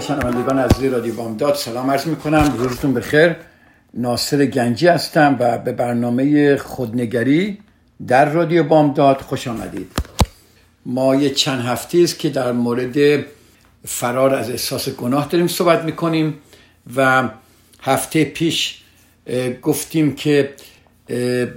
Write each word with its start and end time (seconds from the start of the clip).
خدمت 0.00 0.20
شنوندگان 0.20 0.58
از 0.58 0.84
رادیو 0.84 1.14
بامداد. 1.14 1.54
سلام 1.54 1.90
عرض 1.90 2.06
می‌کنم. 2.06 2.54
روزتون 2.58 2.94
بخیر. 2.94 3.36
ناصر 3.94 4.46
گنجی 4.46 4.86
هستم 4.86 5.36
و 5.40 5.58
به 5.58 5.72
برنامه 5.72 6.56
خودنگری 6.56 7.58
در 8.06 8.30
رادیو 8.30 8.64
بامداد 8.64 9.20
خوش 9.20 9.48
آمدید. 9.48 9.92
ما 10.86 11.14
یه 11.14 11.30
چند 11.30 11.60
هفته 11.60 11.98
است 11.98 12.18
که 12.18 12.28
در 12.28 12.52
مورد 12.52 13.24
فرار 13.84 14.34
از 14.34 14.50
احساس 14.50 14.88
گناه 14.88 15.28
داریم 15.28 15.46
صحبت 15.46 15.84
می‌کنیم 15.84 16.34
و 16.96 17.28
هفته 17.82 18.24
پیش 18.24 18.82
گفتیم 19.62 20.14
که 20.14 20.54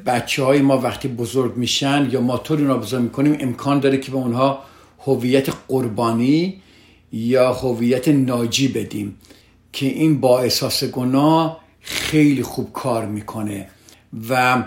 بچه 0.05 0.43
های 0.43 0.61
ما 0.61 0.77
وقتی 0.77 1.07
بزرگ 1.07 1.57
میشن 1.57 2.07
یا 2.11 2.21
ما 2.21 2.37
طور 2.37 2.59
اونا 2.59 2.77
بزرگ 2.77 3.01
می‌کنیم 3.01 3.37
امکان 3.39 3.79
داره 3.79 3.97
که 3.97 4.11
به 4.11 4.17
اونها 4.17 4.63
هویت 5.05 5.49
قربانی 5.67 6.61
یا 7.11 7.53
هویت 7.53 8.07
ناجی 8.07 8.67
بدیم 8.67 9.17
که 9.73 9.85
این 9.85 10.19
با 10.19 10.39
احساس 10.39 10.83
گناه 10.83 11.59
خیلی 11.81 12.43
خوب 12.43 12.73
کار 12.73 13.05
می‌کنه. 13.05 13.67
و 14.29 14.63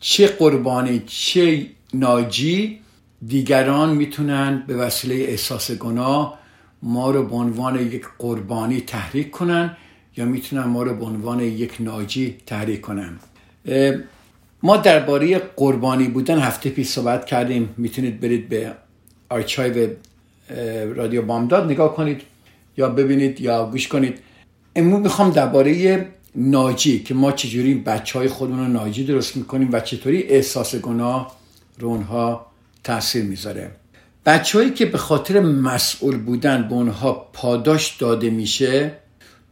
چه 0.00 0.26
قربانی 0.26 1.02
چه 1.06 1.66
ناجی 1.94 2.78
دیگران 3.26 3.94
می‌تونن 3.94 4.64
به 4.66 4.76
وسیله 4.76 5.14
احساس 5.14 5.70
گناه 5.70 6.38
ما 6.82 7.10
رو 7.10 7.22
به 7.22 7.34
عنوان 7.34 7.86
یک 7.86 8.04
قربانی 8.18 8.80
تحریک 8.80 9.30
کنن 9.30 9.76
یا 10.16 10.24
می‌تونن 10.24 10.64
ما 10.64 10.82
رو 10.82 10.94
به 10.94 11.04
عنوان 11.04 11.40
یک 11.40 11.76
ناجی 11.80 12.36
تحریک 12.46 12.80
کنن. 12.80 13.18
ما 14.62 14.76
درباره 14.76 15.38
قربانی 15.38 16.08
بودن 16.08 16.38
هفته 16.38 16.70
پیش 16.70 16.88
صحبت 16.88 17.26
کردیم. 17.26 17.74
می‌تونید 17.76 18.20
برید 18.20 18.48
به 18.48 18.72
آرچایو 19.28 19.88
رادیو 20.94 21.22
بامداد 21.22 21.64
نگاه 21.64 21.96
کنید 21.96 22.22
یا 22.76 22.88
ببینید 22.88 23.40
یا 23.40 23.66
گوش 23.70 23.88
کنید. 23.88 24.18
امروز 24.76 25.02
می‌خوام 25.02 25.30
درباره 25.30 26.06
ناجی 26.34 26.98
که 26.98 27.14
ما 27.14 27.32
چجوری 27.32 27.74
بچه 27.74 28.18
های 28.18 28.28
خودمون 28.28 28.58
رو 28.58 28.66
ناجی 28.66 29.04
درست 29.04 29.36
می‌کنیم 29.36 29.68
و 29.72 29.80
چطوری 29.80 30.22
احساس 30.22 30.74
گناه 30.74 31.36
رو 31.78 31.88
اونها 31.88 32.46
تاثیر 32.84 33.24
می‌ذاره. 33.24 33.70
بچههایی 34.26 34.70
که 34.70 34.86
به 34.86 34.98
خاطر 34.98 35.40
مسئول 35.40 36.16
بودن 36.16 36.68
به 36.68 36.74
اونها 36.74 37.12
پاداش 37.32 37.96
داده 37.96 38.30
میشه 38.30 38.92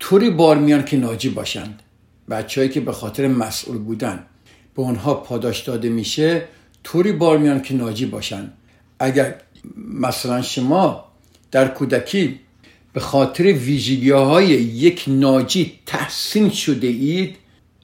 طوری 0.01 0.31
بار 0.31 0.59
میان 0.59 0.85
که 0.85 0.97
ناجی 0.97 1.29
باشند. 1.29 1.83
بچههایی 2.31 2.71
که 2.71 2.81
به 2.81 2.93
خاطر 2.93 3.29
مسئول 3.29 3.79
بودن 3.79 4.27
به 4.75 4.83
اونها 4.83 5.15
پاداش 5.15 5.61
داده 5.61 5.89
میشه 5.89 6.43
طوری 6.85 7.13
بار 7.13 7.39
میان 7.39 7.63
که 7.63 7.75
ناجی 7.75 8.07
باشند. 8.07 8.53
اگر 8.99 9.35
مثلا 9.77 10.43
شما 10.43 11.05
در 11.51 11.69
کودکی 11.69 12.41
به 12.93 13.01
خاطر 13.01 13.45
ویژگی 13.45 14.11
های 14.11 14.47
یک 14.47 15.05
ناجی 15.07 15.79
تحسین 15.87 16.51
شده 16.51 16.87
اید 16.87 17.37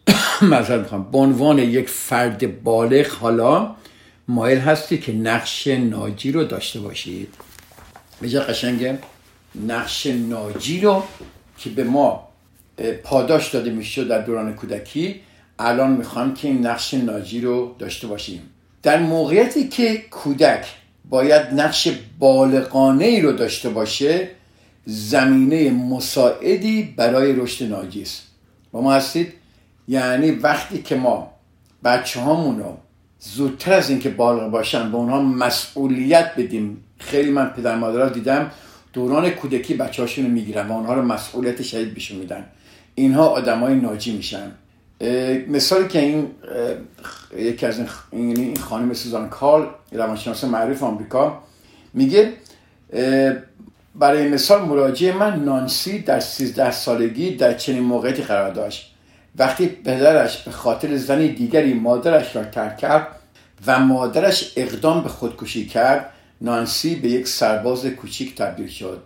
مثلا 0.43 0.99
به 0.99 1.19
عنوان 1.19 1.59
یک 1.59 1.89
فرد 1.89 2.63
بالغ 2.63 3.07
حالا 3.07 3.75
مایل 4.29 4.59
هستی 4.59 4.99
که 4.99 5.13
نقش 5.13 5.67
ناجی 5.67 6.33
رو 6.33 6.45
داشته 6.45 6.81
باشید. 6.81 7.35
بجا 8.23 8.41
قشنگه 8.41 8.99
نقش 9.67 10.07
ناجی 10.07 10.81
رو 10.81 11.05
که 11.59 11.71
به 11.71 11.85
ما 11.85 12.29
پاداش 13.05 13.55
داده 13.55 13.71
میشه 13.71 14.05
در 14.05 14.21
دوران 14.23 14.55
کودکی 14.55 15.21
الان 15.59 15.91
می‌خوام 15.91 16.35
که 16.35 16.49
این 16.49 16.67
نقش 16.67 16.95
ناجی 16.95 17.41
رو 17.41 17.75
داشته 17.79 18.07
باشیم. 18.07 18.43
در 18.83 18.99
موقعیتی 18.99 19.69
که 19.69 19.97
کودک 20.11 20.67
باید 21.11 21.43
نقش 21.55 21.89
بالغانه 22.19 23.05
ای 23.05 23.21
رو 23.21 23.33
داشته 23.33 23.69
باشه 23.69 24.29
زمینه 24.87 25.71
مساعدی 25.71 26.95
برای 26.97 27.33
رشد 27.33 27.65
ناجی 27.65 28.03
است 28.03 28.23
با 28.73 28.81
ما 28.81 28.93
هستید؟ 28.93 29.33
یعنی 29.89 30.31
وقتی 30.31 30.83
که 30.83 30.95
ما 30.97 31.31
بچه 31.85 32.21
هامون 32.21 32.59
رو 32.59 32.77
زودتر 33.21 33.73
از 33.73 33.91
اینکه 33.91 34.11
بالغ 34.11 34.51
باشن 34.51 34.91
به 34.91 34.97
اونها 34.97 35.23
مسئولیت 35.23 36.33
بدیم. 36.37 36.85
خیلی 36.99 37.31
من 37.31 37.47
پدر 37.47 37.77
مادرها 37.77 38.09
دیدم 38.09 38.51
دوران 38.93 39.31
کودکی 39.31 39.75
بچه 39.75 40.03
هاشون 40.03 40.25
رو 40.25 40.31
می‌گیرن 40.31 40.69
و 40.69 40.73
اونها 40.73 40.95
رو 40.95 41.03
مسئولیت 41.03 41.63
شدید 41.63 41.95
بهشون 41.95 42.19
میدن. 42.19 42.45
اینها 42.95 43.27
آدمای 43.27 43.75
ناجی 43.75 44.17
میشن. 44.17 44.51
مثالی 45.49 45.89
که 45.89 45.99
این 45.99 46.31
یکی 47.37 47.67
از 47.67 47.81
این, 48.11 48.57
خانم 48.57 48.95
سوزان 48.95 49.29
کال 49.29 49.69
روانشناس 49.93 50.45
معروف 50.45 50.83
آمریکا 50.83 51.43
میگه 51.95 52.33
برای 53.95 54.29
مثال 54.29 54.63
مراجعه 54.63 55.13
من 55.13 55.45
نانسی 55.45 55.99
در 55.99 56.21
13 56.21 56.71
سالگی 56.71 57.37
در 57.37 57.55
چنین 57.55 57.83
موقعیتی 57.83 58.23
قرار 58.23 58.51
داشت. 58.51 58.95
وقتی 59.37 59.67
پدرش 59.67 60.43
به 60.43 60.51
خاطر 60.51 60.97
زنی 60.97 61.29
دیگری 61.29 61.75
مادرش 61.75 62.37
را 62.37 62.45
ترک 62.45 62.77
کرد 62.77 63.07
و 63.67 63.79
مادرش 63.79 64.53
اقدام 64.57 65.03
به 65.03 65.09
خودکشی 65.09 65.67
کرد 65.67 66.13
نانسی 66.41 66.95
به 66.95 67.09
یک 67.09 67.29
سرباز 67.29 67.87
کوچیک 67.87 68.37
تبدیل 68.37 68.69
شد. 68.69 69.03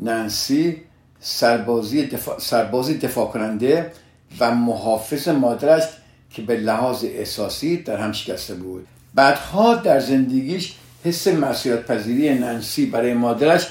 نانسی 0.00 0.82
سربازی 1.20 2.06
دفاع, 2.06 2.38
سربازی 2.38 2.98
دفاع 2.98 3.26
کننده 3.26 3.92
و 4.40 4.54
محافظ 4.54 5.28
مادرش 5.28 5.82
که 6.30 6.42
به 6.42 6.56
لحاظ 6.56 7.04
احساسی 7.04 7.76
در 7.76 7.96
هم 7.96 8.12
شکسته 8.12 8.54
بود. 8.54 8.86
بعدها 9.14 9.74
در 9.74 10.00
زندگیش 10.00 10.74
حس 11.04 11.28
مسئولیت 11.28 11.86
پذیری 11.86 12.34
نانسی 12.34 12.86
برای 12.86 13.14
مادرش 13.14 13.66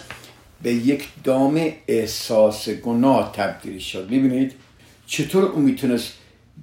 به 0.64 0.74
یک 0.74 1.08
دام 1.24 1.72
احساس 1.88 2.70
گناه 2.70 3.32
تبدیل 3.36 3.80
شد. 3.80 4.10
می‌بینید 4.10 4.54
چطور 5.06 5.44
او 5.44 5.60
می‌تونست 5.60 6.14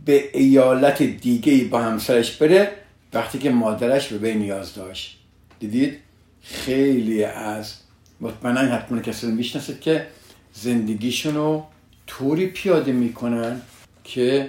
به 0.05 0.31
ایالت 0.35 1.03
دیگه 1.03 1.65
با 1.65 1.83
همسرش 1.83 2.37
بره 2.37 2.73
وقتی 3.13 3.39
که 3.39 3.51
مادرش 3.51 4.07
به 4.07 4.19
بی 4.19 4.35
نیاز 4.35 4.75
داشت. 4.75 5.19
دیدید؟ 5.59 5.99
خیلی 6.43 7.25
از 7.25 7.75
مطمئنا 8.21 8.61
حتما 8.61 9.01
کسی 9.01 9.27
می‌شناسید 9.27 9.81
که 9.81 10.07
زندگیشون 10.55 11.35
رو 11.35 11.65
طوری 12.07 12.47
پیاده 12.47 12.93
می‌کنن 12.93 13.61
که 14.15 14.49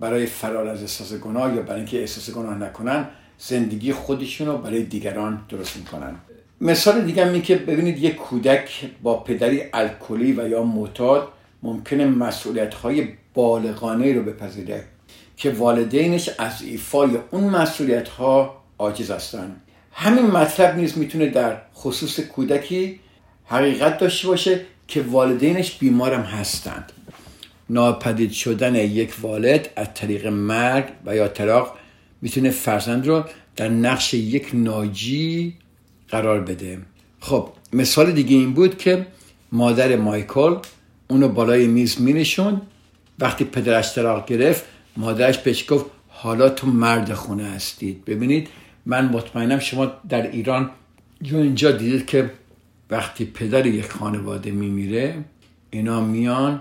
برای 0.00 0.26
فرار 0.26 0.68
از 0.68 0.80
احساس 0.80 1.12
گناه 1.12 1.54
یا 1.54 1.62
برای 1.62 1.76
اینکه 1.76 2.00
احساس 2.00 2.30
گناه 2.30 2.58
نکنن 2.58 3.08
زندگی 3.38 3.92
خودشون 3.92 4.46
رو 4.46 4.58
برای 4.58 4.82
دیگران 4.82 5.42
درست 5.48 5.76
می‌کنن. 5.76 6.14
مثال 6.60 7.00
دیگه 7.00 7.24
می 7.24 7.42
که 7.42 7.56
ببینید 7.56 7.98
یک 7.98 8.16
کودک 8.16 8.90
با 9.02 9.18
پدری 9.18 9.62
الکلی 9.72 10.32
و 10.32 10.48
یا 10.48 10.62
معتاد 10.62 11.28
ممکنه 11.62 12.06
مسئولیت 12.06 12.74
های 12.74 13.08
بالغانه 13.34 14.12
رو 14.12 14.22
بپذیره 14.22 14.84
که 15.36 15.50
والدینش 15.50 16.30
از 16.38 16.62
ایفای 16.62 17.18
اون 17.30 17.44
مسئولیت 17.44 18.08
ها 18.08 18.62
عاجز 18.78 19.10
هستن. 19.10 19.56
همین 19.92 20.26
مطلب 20.26 20.76
نیز 20.76 20.98
می‌تونه 20.98 21.26
در 21.26 21.56
خصوص 21.74 22.20
کودکی 22.20 23.00
حقیقت 23.44 23.98
داشته 23.98 24.28
باشه 24.28 24.60
که 24.88 25.02
والدینش 25.02 25.78
بیمارم 25.78 26.22
هستند. 26.22 26.92
ناپدید 27.70 28.32
شدن 28.32 28.74
یک 28.74 29.14
والد 29.22 29.70
از 29.76 29.94
طریق 29.94 30.26
مرگ 30.26 30.84
و 31.06 31.16
یا 31.16 31.28
طلاق 31.28 31.76
می‌تونه 32.22 32.50
فرزند 32.50 33.06
رو 33.06 33.24
در 33.56 33.68
نقش 33.68 34.14
یک 34.14 34.50
ناجی 34.52 35.54
قرار 36.08 36.40
بده. 36.40 36.78
خب 37.20 37.48
مثال 37.72 38.12
دیگه 38.12 38.36
این 38.36 38.54
بود 38.54 38.78
که 38.78 39.06
مادر 39.52 39.96
مایکل 39.96 40.56
اونو 41.08 41.28
بالای 41.28 41.66
میز 41.66 42.00
مینشون 42.00 42.60
وقتی 43.18 43.44
پدرش 43.44 43.94
طلاق 43.94 44.26
گرفت 44.26 44.64
مادرش 44.96 45.38
بهش 45.38 45.72
گفت 45.72 45.86
حالا 46.08 46.48
تو 46.48 46.66
مرد 46.66 47.14
خونه 47.14 47.44
هستید 47.44 48.04
ببینید 48.04 48.48
من 48.86 49.04
مطمئنم 49.04 49.58
شما 49.58 49.92
در 50.08 50.30
ایران 50.30 50.70
جو 51.22 51.36
اینجا 51.36 51.70
دیدید 51.70 52.06
که 52.06 52.30
وقتی 52.90 53.24
پدر 53.24 53.66
یک 53.66 53.92
خانواده 53.92 54.50
میمیره 54.50 55.24
اینا 55.70 56.00
میان 56.00 56.60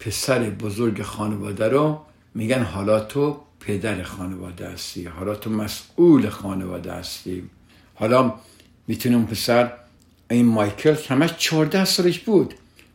پسر 0.00 0.50
بزرگ 0.50 1.02
خانواده 1.02 1.68
رو 1.68 2.00
میگن 2.34 2.62
حالا 2.62 3.00
تو 3.00 3.40
پدر 3.60 4.02
خانواده 4.02 4.68
هستی 4.68 5.04
حالا 5.04 5.34
تو 5.34 5.50
مسئول 5.50 6.28
خانواده 6.28 6.92
هستی. 6.92 7.50
حالا 7.94 8.34
می‌تونه 8.86 9.16
اون 9.16 9.26
پسر 9.26 9.72
این 10.30 10.46
مایکل 10.46 10.96
همش 11.08 11.30
14 11.38 11.84
سالش 11.84 12.18
بود. 12.18 12.54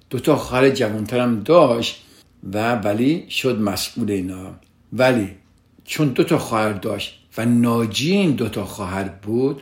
دوتا 0.09 0.35
خواهر 0.35 0.69
جوانتر 0.69 1.19
هم 1.19 1.39
داشت 1.39 2.05
و 2.53 2.75
ولی 2.75 3.29
شد 3.29 3.59
مسئول 3.59 4.11
اینا. 4.11 4.55
ولی 4.93 5.35
چون 5.85 6.07
دوتا 6.07 6.37
خواهر 6.37 6.73
داشت 6.73 7.19
و 7.37 7.45
ناجی 7.45 8.11
این 8.11 8.31
دوتا 8.31 8.65
خواهر 8.65 9.03
بود 9.03 9.61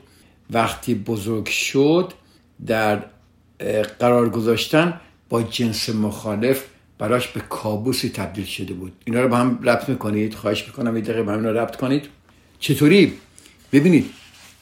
وقتی 0.49 0.95
بزرگ 0.95 1.47
شد 1.47 2.13
در 2.65 3.03
قرار 3.99 4.29
گذاشتن 4.29 5.01
با 5.29 5.43
جنس 5.43 5.89
مخالف 5.89 6.65
براش 7.03 7.27
به 7.27 7.39
کابوسی 7.39 8.09
تبدیل 8.09 8.45
شده 8.45 8.73
بود. 8.73 8.93
اینا 9.05 9.21
رو 9.21 9.27
با 9.27 9.37
هم 9.37 9.59
ربط 9.63 9.89
می‌کنید 9.89 10.33
خواهش 10.33 10.67
می‌کنم 10.67 10.95
یه 10.95 11.01
دقیقه 11.01 11.23
با 11.23 11.31
هم 11.31 11.47
ربط 11.47 11.75
کنید. 11.75 12.05
چطوری؟ 12.59 13.13
ببینید 13.71 14.09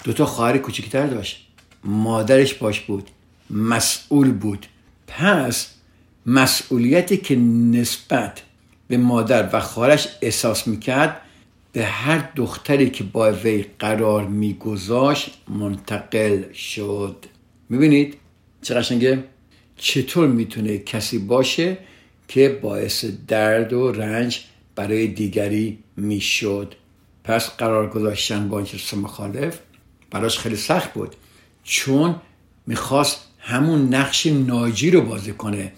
دوتا 0.04 0.26
خواهر 0.26 0.58
کوچکتر 0.58 1.08
داشت. 1.08 1.48
مادرش 1.84 2.54
باش 2.54 2.80
بود 2.80 3.10
مسئول 3.50 4.32
بود. 4.32 4.66
پس 5.08 5.70
مسئولیتی 6.26 7.18
که 7.18 7.36
نسبت 7.72 8.42
به 8.88 8.98
مادر 8.98 9.50
و 9.54 9.60
خواهرش 9.60 10.08
احساس 10.22 10.68
می‌کرد 10.68 11.22
به 11.72 11.86
هر 11.86 12.30
دختری 12.36 12.90
که 12.90 13.04
با 13.04 13.32
وی 13.32 13.66
قرار 13.80 14.28
میگذاشت 14.28 15.38
منتقل 15.48 16.54
شد. 16.54 17.26
می‌بینید؟ 17.70 18.18
چه 18.62 18.76
قشنگه؟ 18.76 19.24
چطور 19.78 20.28
می‌تونه 20.28 20.78
کسی 20.78 21.18
باشه 21.20 21.78
که 22.32 22.60
باعث 22.62 23.06
درد 23.28 23.74
و 23.74 23.92
رنج 23.92 24.42
برای 24.76 25.08
دیگری 25.08 25.80
می‌شد. 25.98 26.76
پس 27.24 27.50
قرار 27.50 27.90
گذاشتن 27.90 28.50
با 28.50 28.62
جنس 28.62 28.94
مخالف 28.94 29.60
براش 30.12 30.40
خیلی 30.40 30.56
سخت 30.56 30.94
بود 30.94 31.16
چون 31.64 32.16
می‌خواست 32.68 33.20
همون 33.40 33.94
نقش 33.94 34.26
ناجی 34.26 34.92
رو 34.92 35.02
بازی 35.02 35.32
کنه. 35.32 35.72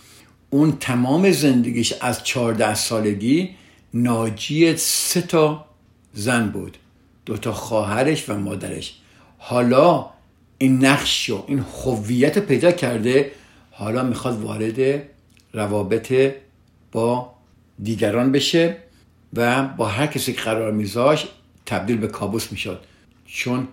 اون 0.50 0.78
تمام 0.80 1.32
زندگیش 1.32 1.94
از 2.02 2.24
چهارده 2.24 2.76
سالگی 2.76 3.50
ناجی 3.94 4.78
سه 4.78 5.22
تا 5.22 5.66
زن 6.14 6.50
بود 6.50 6.78
دوتا 7.26 7.54
خواهرش 7.54 8.30
و 8.30 8.40
مادرش. 8.40 8.94
حالا 9.38 10.10
این 10.58 10.86
نقش 10.86 11.30
و 11.30 11.44
این 11.48 11.60
هویت 11.84 12.40
پیدا 12.40 12.72
کرده 12.72 13.32
حالا 13.72 14.04
می‌خواد 14.04 14.42
وارد 14.42 15.04
روابط 15.54 16.34
با 16.94 17.34
دیگران 17.84 18.32
بشه 18.32 18.78
و 19.34 19.64
با 19.64 19.86
هر 19.86 20.08
کسی 20.08 20.34
که 20.34 20.42
قرار 20.42 20.72
میذاش 20.72 21.28
تبدیل 21.66 21.98
به 21.98 22.08
کابوس 22.08 22.52
می‌شد. 22.52 22.80
چون 23.26 23.68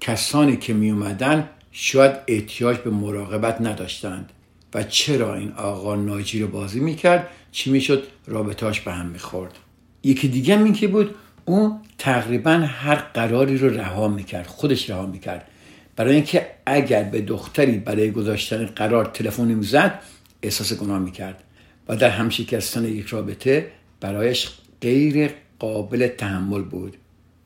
کسانی 0.00 0.56
که 0.56 0.74
می 0.74 0.90
اومدن 0.90 1.48
شاید 1.72 2.12
احتیاج 2.28 2.76
به 2.76 2.90
مراقبت 2.90 3.60
نداشتند. 3.60 4.32
و 4.74 4.82
چرا 4.82 5.34
این 5.34 5.52
آقا 5.52 5.96
ناجی 5.96 6.42
رو 6.42 6.48
بازی 6.48 6.80
می‌کرد؟ 6.80 7.28
چی 7.52 7.70
می‌شد؟ 7.70 8.06
رابطاش 8.26 8.80
به 8.80 8.92
هم 8.92 9.06
می‌خورد. 9.06 9.58
یکی 10.02 10.28
دیگه 10.28 10.58
این 10.58 10.72
که 10.72 10.88
بود 10.88 11.14
اون 11.44 11.80
تقریبا 11.98 12.50
هر 12.50 12.94
قراری 12.94 13.58
رو 13.58 13.68
رها 13.68 14.08
می‌کرد 14.08 14.46
خودش 14.46 14.90
رها 14.90 15.06
می‌کرد. 15.06 15.48
برای 15.96 16.14
اینکه 16.14 16.46
اگر 16.66 17.02
به 17.02 17.20
دختری 17.20 17.78
برای 17.78 18.10
گذاشتن 18.10 18.66
قرار 18.66 19.04
تلفن 19.04 19.44
می‌زد 19.44 20.00
احساس 20.42 20.72
گناه 20.72 20.98
می‌کرد. 20.98 21.42
و 21.88 21.96
در 21.96 22.10
همشکستن 22.10 22.84
یک 22.84 23.06
رابطه 23.06 23.70
برایش 24.00 24.48
غیر 24.80 25.30
قابل 25.58 26.06
تحمل 26.06 26.62
بود. 26.62 26.96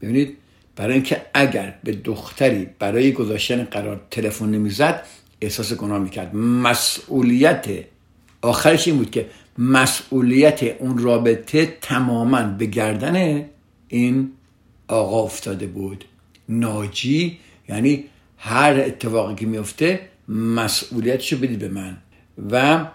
ببینید 0.00 0.36
برای 0.76 0.94
اینکه 0.94 1.22
اگر 1.34 1.74
به 1.84 1.92
دختری 1.92 2.66
برای 2.78 3.12
گذاشتن 3.12 3.64
قرار 3.64 4.00
تلفن 4.10 4.50
نمی‌زد 4.50 5.06
احساس 5.40 5.72
گناه 5.72 5.98
می‌کرد. 5.98 6.36
مسئولیت 6.36 7.66
آخرش 8.42 8.88
این 8.88 8.96
بود 8.96 9.10
که 9.10 9.26
مسئولیت 9.58 10.62
اون 10.62 10.98
رابطه 10.98 11.76
تماما 11.80 12.42
به 12.42 12.66
گردن 12.66 13.44
این 13.88 14.32
آقا 14.88 15.22
افتاده 15.22 15.66
بود. 15.66 16.04
ناجی 16.48 17.38
یعنی 17.68 18.04
هر 18.38 18.72
اتفاقی 18.86 19.34
که 19.34 19.46
میفته 19.46 20.00
مسئولیتشو 20.28 21.36
بدید 21.36 21.58
به 21.58 21.68
من. 21.68 21.96
و 22.50 22.86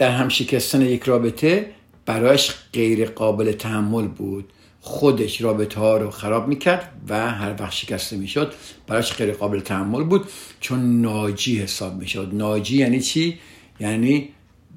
در 0.00 0.10
هم 0.10 0.28
شکستن 0.28 0.82
یک 0.82 1.02
رابطه 1.02 1.70
برایش 2.06 2.54
غیر 2.72 3.04
قابل 3.04 3.52
تحمل 3.52 4.08
بود. 4.08 4.52
خودش 4.80 5.40
رابطه 5.40 5.80
ها 5.80 5.96
رو 5.96 6.10
خراب 6.10 6.48
می‌کرد 6.48 6.92
و 7.08 7.30
هر 7.30 7.54
وقت 7.58 7.72
شکسته 7.72 8.16
می‌شد 8.16 8.52
برایش 8.86 9.12
غیر 9.12 9.32
قابل 9.32 9.60
تحمل 9.60 10.04
بود. 10.04 10.28
چون 10.60 11.00
ناجی 11.00 11.58
حساب 11.58 11.96
می‌شد. 11.96 12.30
ناجی 12.32 12.76
یعنی 12.76 13.00
چی؟ 13.00 13.38
یعنی 13.80 14.28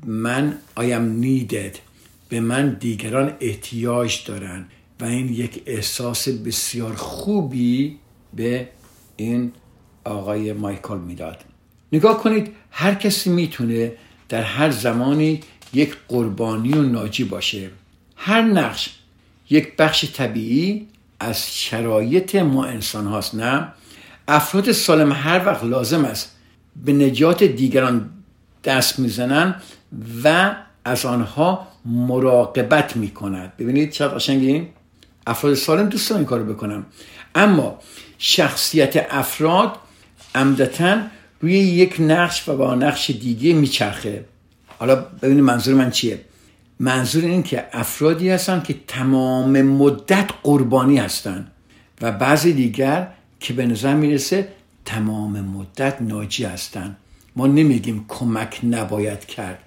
من 0.05 0.57
am 0.77 1.23
needed. 1.23 1.77
به 2.29 2.39
من 2.39 2.77
دیگران 2.79 3.33
احتیاج 3.39 4.25
دارن 4.25 4.65
و 4.99 5.05
این 5.05 5.29
یک 5.29 5.63
احساس 5.65 6.29
بسیار 6.29 6.93
خوبی 6.93 7.97
به 8.33 8.69
این 9.15 9.51
آقای 10.03 10.53
مایکل 10.53 10.97
می‌داد. 10.97 11.37
نگاه 11.91 12.23
کنید 12.23 12.51
هر 12.71 12.95
کسی 12.95 13.29
می‌تونه 13.29 13.91
در 14.33 14.41
هر 14.41 14.71
زمانی 14.71 15.39
یک 15.73 15.95
قربانی 16.07 16.73
و 16.73 16.81
ناجی 16.81 17.23
باشه. 17.23 17.69
هر 18.15 18.41
نقش 18.41 18.89
یک 19.49 19.75
بخش 19.75 20.05
طبیعی 20.13 20.87
از 21.19 21.55
شرایط 21.55 22.35
ما 22.35 22.65
انسان 22.65 23.07
هاست 23.07 23.35
نه؟ 23.35 23.67
افراد 24.27 24.71
سالم 24.71 25.11
هر 25.11 25.45
وقت 25.45 25.63
لازم 25.63 26.05
است 26.05 26.35
به 26.85 26.93
نجات 26.93 27.43
دیگران 27.43 28.09
دست 28.63 28.99
می‌زنن 28.99 29.55
و 30.23 30.55
از 30.85 31.05
آنها 31.05 31.67
مراقبت 31.85 32.97
می‌کند. 32.97 33.53
ببینید 33.57 33.91
چقدر 33.91 34.15
قشنگی؟ 34.15 34.67
افراد 35.27 35.53
سالم 35.53 35.89
دوست 35.89 36.11
این 36.11 36.25
کارو 36.25 36.53
بکنم 36.53 36.85
اما 37.35 37.79
شخصیت 38.17 39.07
افراد 39.09 39.75
عمدتا 40.35 40.97
روی 41.43 41.53
یک 41.53 41.95
نقش 41.99 42.49
و 42.49 42.57
با 42.57 42.75
نقش 42.75 43.11
دیگه 43.11 43.53
میچرخه. 43.53 44.25
حالا 44.79 44.95
ببینید 44.95 45.43
منظور 45.43 45.75
من 45.75 45.91
چیه؟ 45.91 46.19
منظور 46.79 47.23
این 47.25 47.43
که 47.43 47.65
افرادی 47.71 48.29
هستن 48.29 48.63
که 48.67 48.75
تمام 48.87 49.61
مدت 49.61 50.29
قربانی 50.43 50.97
هستن 50.97 51.47
و 52.01 52.11
بعضی 52.11 52.53
دیگر 52.53 53.07
که 53.39 53.53
به 53.53 53.65
نظر 53.65 53.93
می‌رسه 53.93 54.47
تمام 54.85 55.41
مدت 55.41 56.01
ناجی 56.01 56.43
هستن. 56.43 56.95
ما 57.35 57.47
نمیگیم 57.47 58.05
کمک 58.07 58.59
نباید 58.63 59.25
کرد. 59.25 59.59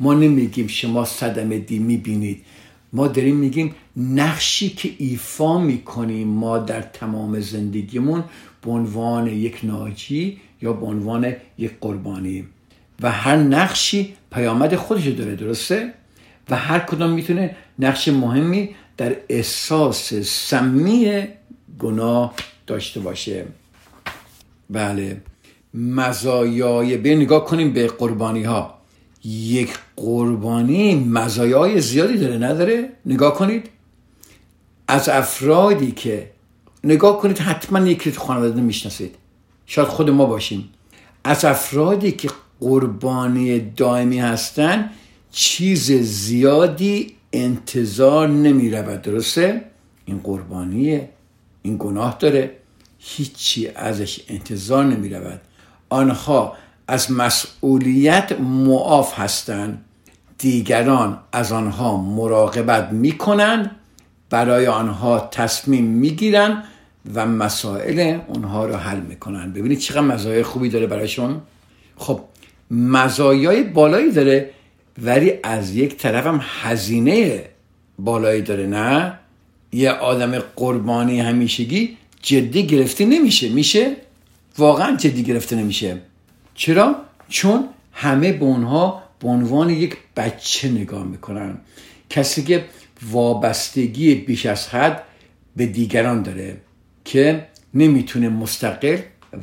ما 0.00 0.14
نمیگیم 0.14 0.66
شما 0.66 1.04
صدمه 1.04 1.58
دی 1.58 1.78
می‌بینید. 1.78 2.42
ما 2.92 3.08
داریم 3.08 3.36
میگیم 3.36 3.74
نقشی 3.96 4.68
که 4.68 4.90
ایفا 4.98 5.58
می‌کنیم 5.58 6.28
ما 6.28 6.58
در 6.58 6.82
تمام 6.82 7.40
زندگیمون 7.40 8.24
به 8.62 8.70
عنوان 8.70 9.26
یک 9.26 9.60
ناجی 9.62 10.40
یا 10.62 10.72
به 10.72 10.86
عنوان 10.86 11.34
یک 11.58 11.72
قربانی. 11.80 12.46
و 13.02 13.10
هر 13.10 13.36
نقشی 13.36 14.14
پیامد 14.32 14.76
خودش 14.76 15.06
داره 15.06 15.36
درسته؟ 15.36 15.94
و 16.50 16.56
هر 16.56 16.78
کدام 16.78 17.10
می‌تونه 17.10 17.56
نقش 17.78 18.08
مهمی 18.08 18.74
در 18.96 19.16
احساس 19.28 20.14
سمی 20.14 21.28
گناه 21.78 22.34
داشته 22.66 23.00
باشه. 23.00 23.44
بله. 24.70 25.20
مزایای 25.74 26.96
به 26.96 27.14
نگاه 27.14 27.44
کنیم 27.44 27.72
به 27.72 27.86
قربانی 27.86 28.42
ها 28.42 28.74
یک 29.24 29.78
قربانی 29.96 30.94
مزایای 30.94 31.80
زیادی 31.80 32.18
داره 32.18 32.38
نداره؟ 32.38 32.88
نگاه 33.06 33.34
کنید. 33.34 33.70
از 34.88 35.08
افرادی 35.08 35.92
که 35.92 36.30
نگاه 36.84 37.20
کنید 37.20 37.38
حتما 37.38 37.86
یکی 37.88 38.12
خانواده 38.12 38.60
می‌شناسید. 38.60 39.16
شاید 39.72 39.88
خود 39.88 40.10
ما 40.10 40.24
باشیم. 40.26 40.68
از 41.24 41.44
افرادی 41.44 42.12
که 42.12 42.30
قربانی 42.60 43.60
دائمی 43.60 44.20
هستن 44.20 44.90
چیز 45.30 45.92
زیادی 45.92 47.14
انتظار 47.32 48.28
نمی 48.28 48.70
رود 48.70 49.02
درسته؟ 49.02 49.64
این 50.04 50.20
قربانیه. 50.24 51.08
این 51.62 51.76
گناه 51.78 52.16
داره. 52.18 52.56
هیچی 52.98 53.68
ازش 53.68 54.20
انتظار 54.28 54.84
نمی 54.84 55.08
رود 55.08 55.40
آنها 55.88 56.56
از 56.88 57.12
مسئولیت 57.12 58.40
معاف 58.40 59.18
هستند. 59.18 59.84
دیگران 60.38 61.18
از 61.32 61.52
آنها 61.52 61.96
مراقبت 61.96 62.92
می 62.92 63.18
کنند 63.18 63.70
برای 64.30 64.66
آنها 64.66 65.28
تصمیم 65.32 65.84
می 65.84 66.10
گیرند 66.10 66.64
و 67.14 67.26
مسائل 67.26 68.18
اونها 68.28 68.66
رو 68.66 68.76
حل 68.76 69.00
می‌کنن. 69.00 69.52
ببینید 69.52 69.78
چقدر 69.78 70.00
مزایای 70.00 70.42
خوبی 70.42 70.68
داره 70.68 70.86
برایشون. 70.86 71.40
خب 71.96 72.20
مزایای 72.70 73.62
بالایی 73.62 74.12
داره 74.12 74.50
ولی 75.02 75.32
از 75.42 75.76
یک 75.76 75.96
طرف 75.96 76.26
هم 76.26 76.40
هزینه 76.62 77.44
بالایی 77.98 78.42
داره 78.42 78.66
نه؟ 78.66 79.18
یه 79.72 79.90
آدم 79.90 80.38
قربانی 80.38 81.20
همیشگی 81.20 81.96
جدی 82.22 82.66
گرفته 82.66 83.04
نمیشه. 83.04 83.48
میشه؟ 83.48 83.96
واقعا 84.58 84.96
جدی 84.96 85.22
گرفته 85.22 85.56
نمیشه. 85.56 85.98
چرا؟ 86.54 86.96
چون 87.28 87.68
همه 87.92 88.32
به 88.32 88.44
اونها 88.44 89.02
به 89.20 89.28
عنوان 89.28 89.70
یک 89.70 89.96
بچه 90.16 90.68
نگاه 90.68 91.04
می‌کنن. 91.04 91.58
کسی 92.10 92.44
که 92.44 92.64
وابستگی 93.10 94.14
بیش 94.14 94.46
از 94.46 94.68
حد 94.68 95.02
به 95.56 95.66
دیگران 95.66 96.22
داره. 96.22 96.56
که 97.12 97.46
نمی‌تونه 97.74 98.28
مستقل 98.28 98.98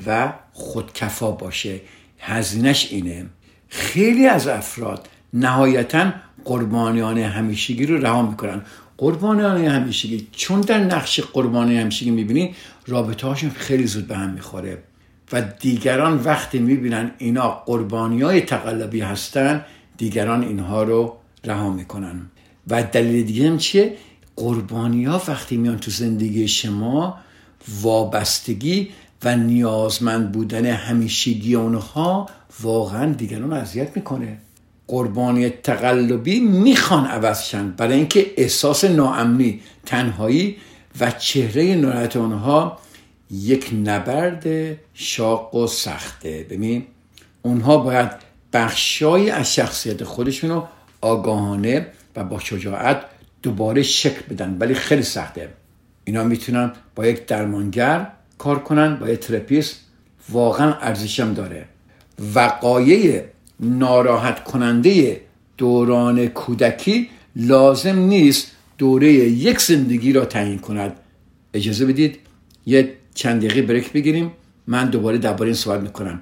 و 0.07 0.33
خودکفا 0.53 1.31
باشه. 1.31 1.81
هزینش 2.19 2.87
اینه. 2.91 3.25
خیلی 3.67 4.27
از 4.27 4.47
افراد 4.47 5.07
نهایتا 5.33 6.13
قربانیان 6.45 7.17
همیشگی 7.17 7.85
رو 7.85 7.97
رها 7.97 8.21
می‌کنن. 8.21 8.61
قربانیان 8.97 9.65
همیشگی 9.65 10.27
چون 10.31 10.61
در 10.61 10.83
نقش 10.83 11.19
قربانی 11.19 11.77
همیشگی 11.77 12.11
می‌بینی 12.11 12.55
رابطه 12.87 13.27
هاشون 13.27 13.49
خیلی 13.49 13.87
زود 13.87 14.07
به 14.07 14.17
هم 14.17 14.29
می‌خوره. 14.29 14.83
و 15.31 15.41
دیگران 15.41 16.23
وقتی 16.23 16.59
می‌بینن 16.59 17.11
اینا 17.17 17.49
قربانی 17.49 18.21
های 18.21 18.41
تقلبی 18.41 19.01
هستن 19.01 19.65
دیگران 19.97 20.43
اینها 20.43 20.83
رو 20.83 21.17
رها 21.45 21.69
می‌کنن. 21.69 22.21
و 22.67 22.83
دلیل 22.83 23.25
دیگه 23.25 23.47
هم 23.47 23.57
چیه؟ 23.57 23.97
قربانی 24.35 25.05
ها 25.05 25.21
وقتی 25.27 25.57
میان 25.57 25.77
تو 25.77 25.91
زندگی 25.91 26.47
شما 26.47 27.17
وابستگی 27.81 28.89
و 29.23 29.35
نیازمند 29.35 30.31
بودن 30.31 30.65
همیشگی 30.65 31.55
اونها 31.55 32.29
واقعا 32.61 33.13
دیگران 33.13 33.53
اذیت 33.53 33.95
می‌کنه. 33.95 34.37
قربانی 34.87 35.49
تقلبی 35.49 36.39
می‌خوان 36.39 37.05
عوض 37.05 37.55
برای 37.77 37.93
اینکه 37.93 38.31
احساس 38.37 38.83
ناامنی 38.83 39.61
تنهایی 39.85 40.57
و 40.99 41.11
چهره 41.11 41.75
ناراحت 41.75 42.15
اونها 42.15 42.79
یک 43.31 43.69
نبرد 43.83 44.77
شاق 44.93 45.55
و 45.55 45.67
سخته. 45.67 46.45
ببین 46.49 46.85
اونها 47.41 47.77
باید 47.77 48.11
بخشای 48.53 49.29
از 49.29 49.55
شخصیت 49.55 50.03
خودشون 50.03 50.49
رو 50.49 50.67
آگاهانه 51.01 51.87
و 52.15 52.23
با 52.23 52.39
شجاعت 52.39 53.01
دوباره 53.43 53.83
شکل 53.83 54.21
بدن. 54.29 54.57
ولی 54.59 54.73
خیلی 54.73 55.03
سخته. 55.03 55.49
اینا 56.07 56.23
می‌تونن 56.23 56.71
با 56.95 57.07
یک 57.07 57.25
درمانگر 57.25 58.07
کار 58.37 58.59
کنن 58.59 58.95
با 58.95 59.09
یک 59.09 59.19
ترپیست. 59.19 59.79
واقعا 60.29 60.73
ارزشم 60.73 61.33
داره. 61.33 61.65
وقایع 62.35 63.21
ناراحت 63.59 64.43
کننده 64.43 65.21
دوران 65.57 66.27
کودکی 66.27 67.09
لازم 67.35 67.99
نیست 67.99 68.51
دوره 68.77 69.13
یک 69.13 69.59
زندگی 69.61 70.13
را 70.13 70.25
تعیین 70.25 70.59
کند. 70.59 70.93
اجازه 71.53 71.85
بدید 71.85 72.19
یه 72.65 72.93
چند 73.13 73.41
دقیقه 73.45 73.61
بریک 73.61 73.91
بگیریم. 73.91 74.31
من 74.67 74.89
دوباره 74.89 75.17
درباره 75.17 75.47
این 75.47 75.55
صحبت 75.55 75.81
می‌کنم. 75.81 76.21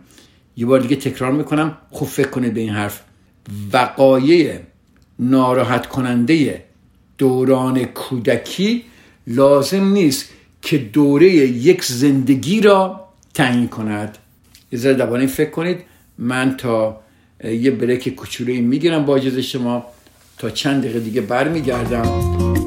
یه 0.57 0.65
بار 0.65 0.79
دیگه 0.79 0.95
تکرار 0.95 1.31
می‌کنم. 1.31 1.77
خوب 1.91 2.07
فکر 2.07 2.29
کنید 2.29 2.53
به 2.53 2.61
این 2.61 2.69
حرف. 2.69 3.01
وقایع 3.73 4.59
ناراحت 5.19 5.85
کننده 5.85 6.63
دوران 7.17 7.83
کودکی 7.83 8.83
لازم 9.27 9.85
نیست 9.85 10.29
که 10.61 10.77
دوره 10.77 11.27
یک 11.27 11.83
زندگی 11.83 12.61
را 12.61 13.05
تعیین 13.33 13.67
کند. 13.67 14.17
یه 14.71 14.79
ذره 14.79 15.11
این 15.11 15.27
فکر 15.27 15.49
کنید. 15.49 15.77
من 16.17 16.57
تا 16.57 17.01
یه 17.43 17.71
بریک 17.71 18.15
کوچولویی 18.15 18.61
می‌گیرم 18.61 19.05
با 19.05 19.15
اجازه 19.15 19.41
شما. 19.41 19.85
تا 20.37 20.49
چند 20.49 20.83
دقیقه 20.83 20.99
دیگه 20.99 21.21
برمیگردم. 21.21 22.64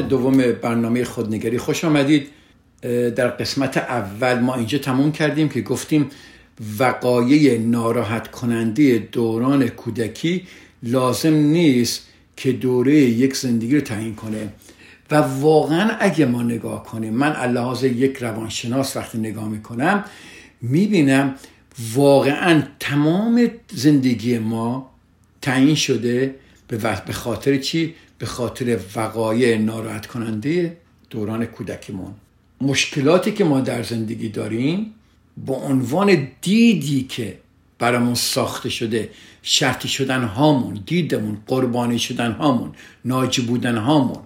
دوم 0.00 0.52
برنامه 0.52 1.04
خودنگری. 1.04 1.58
خوش 1.58 1.84
آمدید. 1.84 2.26
در 3.16 3.28
قسمت 3.28 3.76
اول 3.76 4.38
ما 4.38 4.54
اینجا 4.54 4.78
تموم 4.78 5.12
کردیم 5.12 5.48
که 5.48 5.60
گفتیم 5.60 6.10
وقایع 6.78 7.58
ناراحت 7.58 8.30
کننده 8.30 8.98
دوران 9.12 9.68
کودکی 9.68 10.46
لازم 10.82 11.34
نیست 11.34 12.08
که 12.36 12.52
دوره 12.52 12.94
یک 12.94 13.36
زندگی 13.36 13.74
رو 13.74 13.80
تعیین 13.80 14.14
کنه. 14.14 14.48
و 15.10 15.14
واقعا 15.16 15.90
اگه 16.00 16.26
ما 16.26 16.42
نگاه 16.42 16.84
کنیم 16.84 17.14
من 17.14 17.52
لحاظ 17.52 17.84
یک 17.84 18.16
روانشناس 18.16 18.96
وقتی 18.96 19.18
نگاه 19.18 19.48
می‌کنم 19.48 20.04
می‌بینم 20.62 21.34
واقعا 21.94 22.62
تمام 22.80 23.50
زندگی 23.74 24.38
ما 24.38 24.90
تعیین 25.42 25.74
شده 25.74 26.34
به 26.68 27.12
خاطر 27.12 27.56
چی؟ 27.56 27.94
به 28.18 28.26
خاطر 28.26 28.78
وقایع 28.96 29.58
ناراحت 29.58 30.06
کننده 30.06 30.76
دوران 31.10 31.46
کودکیمون. 31.46 32.14
مشکلاتی 32.60 33.32
که 33.32 33.44
ما 33.44 33.60
در 33.60 33.82
زندگی 33.82 34.28
داریم 34.28 34.94
با 35.36 35.54
عنوان 35.54 36.28
دیدی 36.40 37.02
که 37.02 37.38
برامون 37.78 38.14
ساخته 38.14 38.68
شده 38.68 39.10
شرطی 39.42 39.88
شدن 39.88 40.24
هامون 40.24 40.82
دیدمون 40.86 41.38
قربانی 41.46 41.98
شدن 41.98 42.32
هامون 42.32 42.72
ناجی 43.04 43.42
بودن 43.42 43.76
هامون 43.76 44.18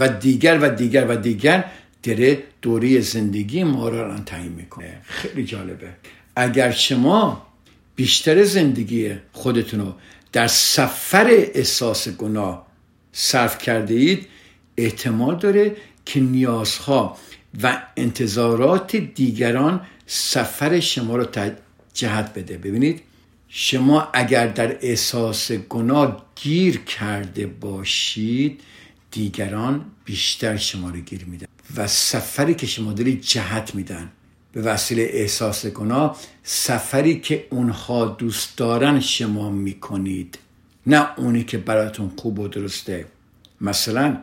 و 0.00 0.08
دیگر 0.08 0.58
و 0.62 0.68
دیگر 0.68 1.06
و 1.08 1.16
دیگر 1.16 1.64
دره 2.02 2.42
دوره 2.62 3.00
زندگی 3.00 3.64
ما 3.64 3.88
را 3.88 4.18
تعیین 4.18 4.52
می‌کنه. 4.52 5.00
خیلی 5.02 5.44
جالبه. 5.44 5.88
اگر 6.36 6.70
شما 6.70 7.46
بیشتر 7.96 8.44
زندگی 8.44 9.14
خودتون 9.32 9.80
رو 9.80 9.94
در 10.32 10.46
سفر 10.46 11.26
احساس 11.30 12.08
گناه 12.08 12.69
صرف 13.12 13.58
کرده 13.58 13.94
اید 13.94 14.26
احتمال 14.76 15.36
داره 15.36 15.76
که 16.04 16.20
نیازها 16.20 17.18
و 17.62 17.82
انتظارات 17.96 18.96
دیگران 18.96 19.86
سفر 20.06 20.80
شما 20.80 21.16
رو 21.16 21.26
جهت 21.94 22.34
بده. 22.34 22.58
ببینید 22.58 23.02
شما 23.48 24.08
اگر 24.12 24.46
در 24.46 24.76
احساس 24.80 25.52
گناه 25.52 26.26
گیر 26.36 26.78
کرده 26.78 27.46
باشید 27.46 28.60
دیگران 29.10 29.84
بیشتر 30.04 30.56
شما 30.56 30.90
رو 30.90 31.00
گیر 31.00 31.24
میدن 31.24 31.46
و 31.76 31.86
سفری 31.86 32.54
که 32.54 32.66
شما 32.66 32.92
دارید 32.92 33.20
جهت 33.20 33.74
میدن. 33.74 34.10
به 34.52 34.62
وسیله 34.62 35.08
احساس 35.12 35.66
گناه 35.66 36.16
سفری 36.42 37.20
که 37.20 37.46
اونها 37.50 38.06
دوست 38.06 38.56
دارن 38.56 39.00
شما 39.00 39.50
می‌کنید. 39.50 40.38
نه 40.90 41.18
اونی 41.18 41.44
که 41.44 41.58
براتون 41.58 42.12
خوب 42.16 42.38
و 42.38 42.48
درسته. 42.48 43.06
مثلا 43.60 44.18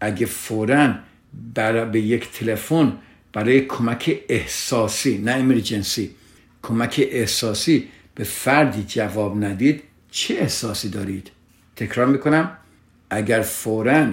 اگه 0.00 0.26
فورا 0.26 0.94
به 1.92 2.00
یک 2.00 2.30
تلفن 2.32 2.92
برای 3.32 3.60
کمک 3.60 4.20
احساسی 4.28 5.18
نه 5.18 5.32
امرجنسی 5.32 6.10
کمک 6.62 7.08
احساسی 7.10 7.88
به 8.14 8.24
فردی 8.24 8.84
جواب 8.88 9.44
ندید 9.44 9.82
چه 10.10 10.34
احساسی 10.34 10.88
دارید؟ 10.88 11.30
تکرار 11.76 12.06
می‌کنم. 12.06 12.50
اگر 13.10 13.40
فورا 13.42 14.12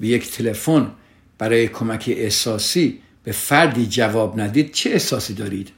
به 0.00 0.06
یک 0.06 0.30
تلفن 0.30 0.90
برای 1.38 1.68
کمک 1.68 2.04
احساسی 2.16 2.98
به 3.24 3.32
فردی 3.32 3.86
جواب 3.86 4.40
ندید 4.40 4.72
چه 4.72 4.90
احساسی 4.90 5.34
دارید؟ 5.34 5.70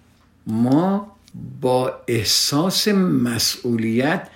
ما 0.47 1.17
با 1.61 2.01
احساس 2.09 2.89
مسئولیت 2.89 4.29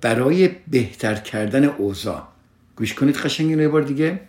برای 0.00 0.50
بهتر 0.70 1.14
کردن 1.14 1.64
اوضاع. 1.64 2.22
گوش 2.76 2.94
کنید 2.94 3.16
قشنگ 3.16 3.50
یه 3.50 3.68
بار 3.68 3.82
دیگه. 3.82 4.20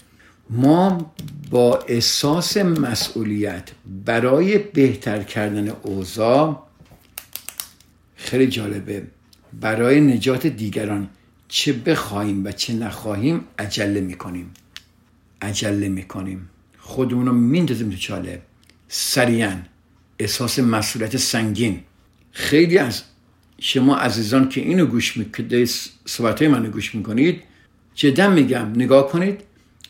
ما 0.49 1.13
با 1.49 1.79
احساس 1.87 2.57
مسئولیت 2.57 3.69
برای 4.05 4.57
بهتر 4.57 5.23
کردن 5.23 5.69
اوضاع 5.69 6.67
خیلی 8.15 8.47
جالبه. 8.47 9.03
برای 9.61 10.01
نجات 10.01 10.47
دیگران 10.47 11.09
چه 11.47 11.73
بخواهیم 11.73 12.45
و 12.45 12.51
چه 12.51 12.73
نخواهیم 12.73 13.45
عجله 13.59 14.01
می‌کنیم. 14.01 14.53
عجله 15.41 15.89
می‌کنیم. 15.89 16.49
خودمون 16.77 17.25
رو 17.25 17.33
میندازیم 17.33 17.89
تو 17.89 17.97
چاله. 17.97 18.41
سریعا. 18.87 19.57
احساس 20.19 20.59
مسئولیت 20.59 21.17
سنگین. 21.17 21.79
خیلی 22.31 22.77
از 22.77 23.03
شما 23.59 23.95
عزیزان 23.95 24.49
که 24.49 24.61
اینو 24.61 24.85
گوش 24.85 25.17
می‌کنید 25.17 25.69
صحبت 26.05 26.41
منو 26.41 26.69
گوش 26.69 26.95
می‌کنید 26.95 27.41
جدا 27.95 28.29
میگم 28.29 28.67
نگاه 28.75 29.09
کنید 29.09 29.41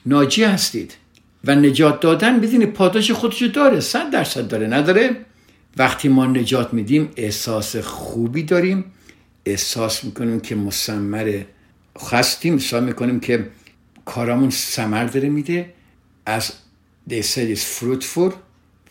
ناجی 0.06 0.44
هستید 0.44 0.96
و 1.46 1.56
نجات 1.56 2.00
دادن 2.00 2.40
بدونید 2.40 2.74
پاداش 2.74 3.12
خودشو 3.12 3.48
داره 3.48 3.80
صد 3.80 4.12
درصد 4.12 4.48
داره 4.48 4.68
نداره؟ 4.68 5.26
وقتی 5.78 6.08
ما 6.08 6.26
نجات 6.26 6.74
میدیم 6.74 7.10
احساس 7.16 7.76
خوبی 7.76 8.44
داریم 8.44 8.86
احساس 9.46 10.04
می‌کنیم 10.04 10.40
که 10.40 10.56
مسمر 10.56 11.44
هستیم 12.12 12.54
احساس 12.54 12.84
می‌کنیم 12.84 13.20
که 13.20 13.50
کارامون 14.06 14.50
سمر 14.50 15.06
داره 15.06 15.30
میده. 15.30 15.74
از 16.26 16.54
said 17.10 17.56
is 17.56 17.60
fruitful 17.60 18.34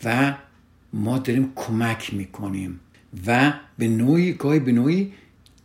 و 0.03 0.35
ما 0.93 1.17
داریم 1.17 1.51
کمک 1.55 2.13
می‌کنیم. 2.13 2.79
و 3.27 3.53
به 3.77 3.87
نوعی 3.87 4.33
گاهی 4.33 4.59
به 4.59 4.71
نوعی 4.71 5.13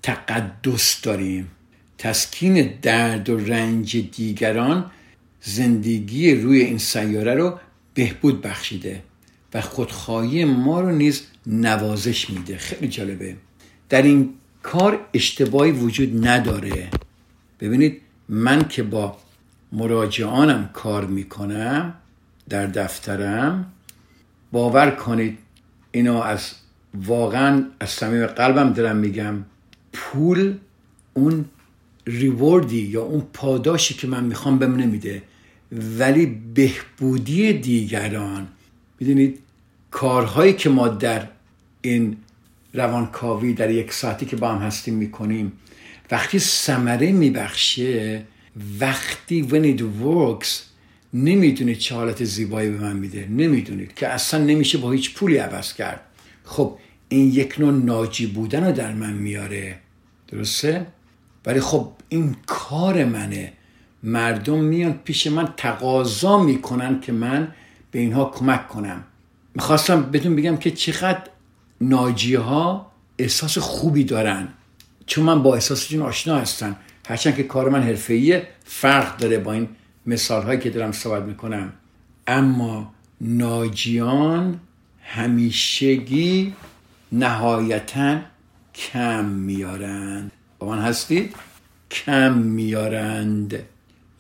تقدس 0.03 1.01
داریم. 1.01 1.51
تسکین 1.99 2.75
درد 2.83 3.31
و 3.31 3.39
رنج 3.39 3.97
دیگران 3.97 4.91
زندگی 5.41 6.35
روی 6.35 6.61
این 6.61 6.79
سیاره 6.79 7.35
رو 7.35 7.61
بهبود 7.95 8.43
بخشیده 8.43 9.03
و 9.55 9.61
خودخواهی 9.61 10.45
ما 10.45 10.81
رو 10.81 10.93
نیز 10.93 11.23
نوازش 11.47 12.31
میده. 12.31 12.57
خیلی 12.57 12.89
جالبه. 12.89 13.37
در 13.89 14.03
این 14.03 14.35
کار 14.63 15.07
اشتباهی 15.15 15.73
وجود 15.73 16.27
نداره. 16.27 16.89
ببینید 17.61 18.01
من 18.29 18.69
که 18.69 18.83
با 18.83 19.17
مراجعانم 19.73 20.71
کار 20.73 21.07
می‌کنم 21.07 21.95
در 22.49 22.67
دفترم 22.67 23.73
باور 24.53 24.91
کنید 24.91 25.39
اینو 25.93 26.15
از 26.15 26.51
واقعا 26.95 27.65
از 27.81 27.91
صمیم 27.91 28.27
قلبم 28.27 28.73
دارم 28.73 28.97
میگم 28.97 29.35
پول 29.93 30.55
اون 31.15 31.45
ریوردی 32.07 32.81
یا 32.81 33.03
اون 33.03 33.27
پاداشی 33.33 33.95
که 33.95 34.07
من 34.07 34.25
می‌خوام 34.25 34.59
بهم 34.59 34.77
نمیده. 34.77 35.23
ولی 35.99 36.27
بهبودی 36.55 37.53
دیگران 37.53 38.47
می‌دونید 39.01 39.39
کارهایی 39.91 40.53
که 40.53 40.71
ما 40.71 40.89
در 40.89 41.29
این 41.83 42.17
روانکاوی 42.75 43.53
در 43.53 43.71
یک 43.71 43.93
ساعتی 43.93 44.27
که 44.27 44.37
با 44.37 44.49
هم 44.49 44.67
هستیم 44.67 44.95
می‌کنیم 44.95 45.53
وقتی 46.11 46.39
ثمره 46.39 47.13
میبخشه 47.13 48.25
وقتی 48.81 49.49
when 49.51 49.79
it 49.79 49.83
works 49.83 50.49
نمی‌دونید 51.15 51.79
چه 51.79 51.95
حالت 51.95 52.25
زیبایی 52.25 52.71
به 52.71 52.81
من 52.81 52.97
میده. 52.97 53.29
نمی‌دونید 53.31 53.95
که 53.95 54.09
اصلا 54.09 54.45
نمیشه 54.45 54.79
با 54.79 54.93
هیچ 54.93 55.15
پولی 55.15 55.37
عوض 55.37 55.73
کرد. 55.73 56.01
خب 56.45 56.79
این 57.09 57.29
یک 57.29 57.55
نوع 57.59 57.73
ناجی 57.73 58.27
بودن 58.27 58.67
رو 58.67 58.73
در 58.73 58.93
من 58.93 59.13
میاره. 59.13 59.79
درسته؟ 60.29 60.87
ولی 61.47 61.61
خب 61.61 61.89
این 62.09 62.37
کار 62.47 63.05
منه. 63.05 63.53
مردم 64.03 64.59
میان 64.59 64.93
پیش 64.93 65.27
من 65.27 65.55
تقاضا 65.57 66.43
می‌کنن 66.43 67.01
که 67.01 67.13
من 67.13 67.53
به 67.91 67.99
اینها 67.99 68.25
کمک 68.25 68.69
کنم. 68.69 69.05
می‌خواستم 69.55 70.03
بهتون 70.03 70.37
بگم 70.37 70.57
که 70.57 70.71
چقدر 70.71 71.23
ناجی 71.81 72.35
ها 72.35 72.93
احساس 73.19 73.59
خوبی 73.59 74.05
دارن. 74.05 74.49
چون 75.07 75.25
من 75.25 75.43
با 75.43 75.55
احساسشون 75.55 76.03
آشنا 76.03 76.37
هستم. 76.37 76.77
هرچند 77.09 77.37
که 77.37 77.43
کار 77.43 77.69
من 77.69 77.83
حرفه‌ایه 77.83 78.49
فرق 78.65 79.17
داره 79.17 79.39
با 79.39 79.53
این 79.53 79.69
مثال 80.07 80.43
هایی 80.43 80.61
که 80.61 80.71
دارم 80.71 80.93
صحبت 80.93 81.23
می‌کنم. 81.23 81.73
اما 82.27 82.95
ناجیان 83.21 84.61
همیشگی 85.05 86.55
نهایتا 87.13 88.19
کم 88.75 89.25
میارند. 89.25 90.33
با 90.59 90.67
من 90.67 90.79
هستید؟ 90.79 91.35
کم 91.91 92.33
میارند. 92.39 93.63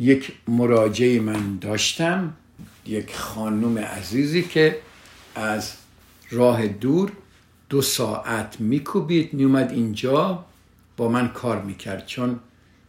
یک 0.01 0.33
مراجعه 0.49 1.20
من 1.20 1.59
داشتم 1.59 2.35
یک 2.87 3.16
خانم 3.16 3.79
عزیزی 3.79 4.42
که 4.42 4.79
از 5.35 5.73
راه 6.31 6.66
دور 6.68 7.12
دو 7.68 7.83
ساعت 7.83 8.61
میکوبید 8.61 9.35
میومد 9.35 9.70
اینجا 9.70 10.44
با 10.97 11.09
من 11.09 11.29
کار 11.29 11.62
می‌کرد. 11.62 12.07
چون 12.07 12.40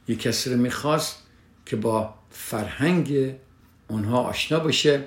یک 0.08 0.22
کسی 0.22 0.50
رو 0.50 0.58
می‌خواست 0.58 1.24
که 1.66 1.76
با 1.76 2.14
فرهنگ 2.32 3.34
اونها 3.88 4.22
آشنا 4.22 4.60
باشه. 4.60 5.04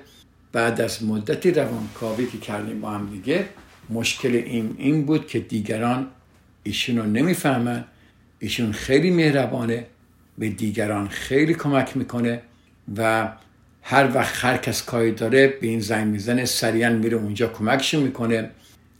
بعد 0.51 0.81
از 0.81 1.03
مدتی 1.03 1.51
روانکاوی 1.51 2.25
که 2.27 2.37
کردیم 2.37 2.81
با 2.81 2.89
هم 2.89 3.09
دیگه 3.09 3.49
مشکل 3.89 4.35
این 4.35 4.75
این 4.77 5.05
بود 5.05 5.27
که 5.27 5.39
دیگران 5.39 6.07
ایشون 6.63 6.97
رو 6.97 7.03
نمی‌فهمن. 7.03 7.85
ایشون 8.39 8.71
خیلی 8.71 9.11
مهربانه 9.11 9.85
به 10.37 10.49
دیگران 10.49 11.07
خیلی 11.07 11.53
کمک 11.53 11.97
می‌کنه 11.97 12.41
و 12.97 13.31
هر 13.81 14.15
وقت 14.15 14.45
هر 14.45 14.57
کس 14.57 14.85
کاری 14.85 15.11
داره 15.11 15.47
به 15.47 15.67
این 15.67 15.79
زنگ 15.79 16.07
می‌زنه 16.07 16.45
سریعا 16.45 16.89
میره 16.89 17.17
اونجا 17.17 17.47
کمکشون 17.47 18.03
می‌کنه. 18.03 18.49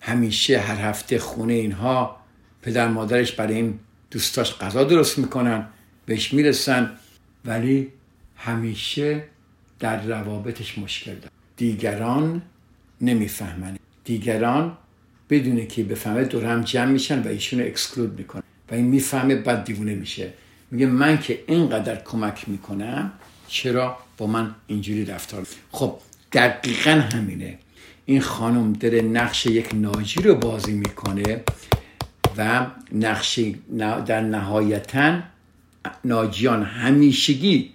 همیشه 0.01 0.59
هر 0.59 0.89
هفته 0.89 1.19
خونه 1.19 1.53
اینها 1.53 2.19
پدر 2.61 2.87
مادرش 2.87 3.31
برای 3.31 3.55
این 3.55 3.79
دوستاش 4.11 4.57
غذا 4.57 4.83
درست 4.83 5.17
می‌کنن 5.17 5.67
بهش 6.05 6.33
می‌رسن. 6.33 6.91
ولی 7.45 7.87
همیشه 8.35 9.23
در 9.79 10.01
روابطش 10.01 10.77
مشکل 10.77 11.13
داره. 11.13 11.38
دیگران 11.59 12.41
نمی‌فهمن. 13.01 13.77
دیگران 14.03 14.77
بدونه 15.29 15.65
که 15.65 15.83
بفهمه 15.83 16.23
دور 16.23 16.45
هم 16.45 16.61
جمع 16.61 16.91
میشن 16.91 17.23
و 17.23 17.27
ایشونو 17.27 17.63
اکسکلود 17.63 18.17
می‌کنن. 18.19 18.43
و 18.71 18.75
این 18.75 18.85
می‌فهمه 18.85 19.35
بعد 19.35 19.63
دیوونه 19.63 19.95
میشه. 19.95 20.33
میگه 20.71 20.85
من 20.85 21.19
که 21.19 21.43
اینقدر 21.47 22.03
کمک 22.03 22.49
می‌کنم 22.49 23.11
چرا 23.47 23.97
با 24.17 24.27
من 24.27 24.55
اینجوری 24.67 25.05
رفتار 25.05 25.47
خب 25.71 25.97
دقیقا 26.33 26.91
همینه. 26.91 27.57
این 28.05 28.21
خانم 28.21 28.73
داره 28.73 29.01
نقش 29.01 29.45
یک 29.45 29.69
ناجی 29.73 30.21
رو 30.21 30.35
بازی 30.35 30.73
می‌کنه 30.73 31.43
و 32.37 32.67
نقش 32.91 33.39
در 34.05 34.21
نهایتا 34.21 35.19
ناجیان 36.05 36.63
همیشگی 36.63 37.69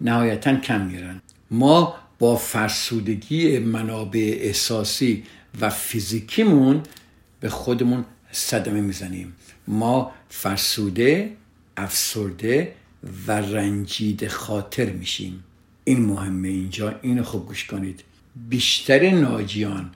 نهایتا 0.00 0.56
کم 0.56 0.80
میرن. 0.80 1.20
ما 1.50 1.94
با 2.18 2.36
فرسودگی 2.36 3.58
منابع 3.58 4.38
احساسی 4.40 5.24
و 5.60 5.70
فیزیکیمون 5.70 6.82
به 7.40 7.48
خودمون 7.48 8.04
صدمه 8.32 8.80
می‌زنیم. 8.80 9.32
ما 9.68 10.12
فرسوده 10.28 11.36
افسرده 11.76 12.74
و 13.26 13.32
رنجید 13.32 14.28
خاطر 14.28 14.90
میشیم. 14.90 15.44
این 15.84 16.06
مهمه 16.06 16.48
اینجا. 16.48 16.94
اینو 17.02 17.22
خوب 17.22 17.46
گوش 17.46 17.64
کنید. 17.64 18.04
بیشتر 18.48 19.10
ناجیان 19.10 19.90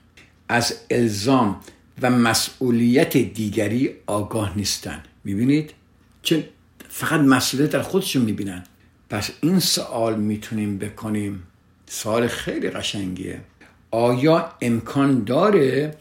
از 0.49 0.75
الزام 0.89 1.61
و 2.01 2.09
مسئولیت 2.09 3.17
دیگری 3.17 3.89
آگاه 4.07 4.57
نیستن. 4.57 5.03
می‌بینید؟ 5.23 5.73
چون 6.23 6.43
فقط 6.89 7.19
مسئولیت 7.19 7.69
در 7.69 7.81
خودشون 7.81 8.21
می‌بینن. 8.21 8.63
پس 9.09 9.31
این 9.41 9.59
سوال 9.59 10.19
می‌تونیم 10.19 10.77
بکنیم. 10.77 11.43
سوال 11.93 12.27
خیلی 12.27 12.69
قشنگیه. 12.69 13.41
آیا 13.91 14.51
امکان 14.61 15.23
داره 15.23 15.97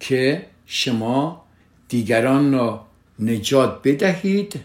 که 0.00 0.46
شما 0.66 1.46
دیگران 1.88 2.52
را 2.52 2.86
نجات 3.18 3.82
بدهید؟ 3.82 4.60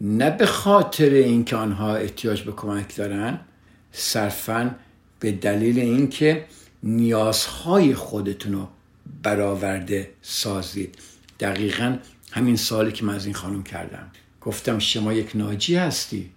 نه 0.00 0.30
به 0.30 0.46
خاطر 0.46 1.10
اینکه 1.10 1.56
آنها 1.56 1.96
احتیاج 1.96 2.42
به 2.42 2.52
کمک 2.52 2.96
دارن 2.96 3.40
صرفا 3.92 4.74
به 5.20 5.32
دلیل 5.32 5.78
اینکه 5.78 6.44
نیازهای 6.82 7.94
خودتون 7.94 8.52
رو 8.52 8.68
برآورده 9.22 10.10
سازید. 10.22 10.98
دقیقا 11.40 11.98
همین 12.32 12.56
سالی 12.56 12.92
که 12.92 13.04
من 13.04 13.14
از 13.14 13.24
این 13.24 13.34
خانم 13.34 13.62
کردم. 13.62 14.10
گفتم 14.40 14.78
شما 14.78 15.12
یک 15.12 15.30
ناجی 15.34 15.76
هستی 15.76 16.30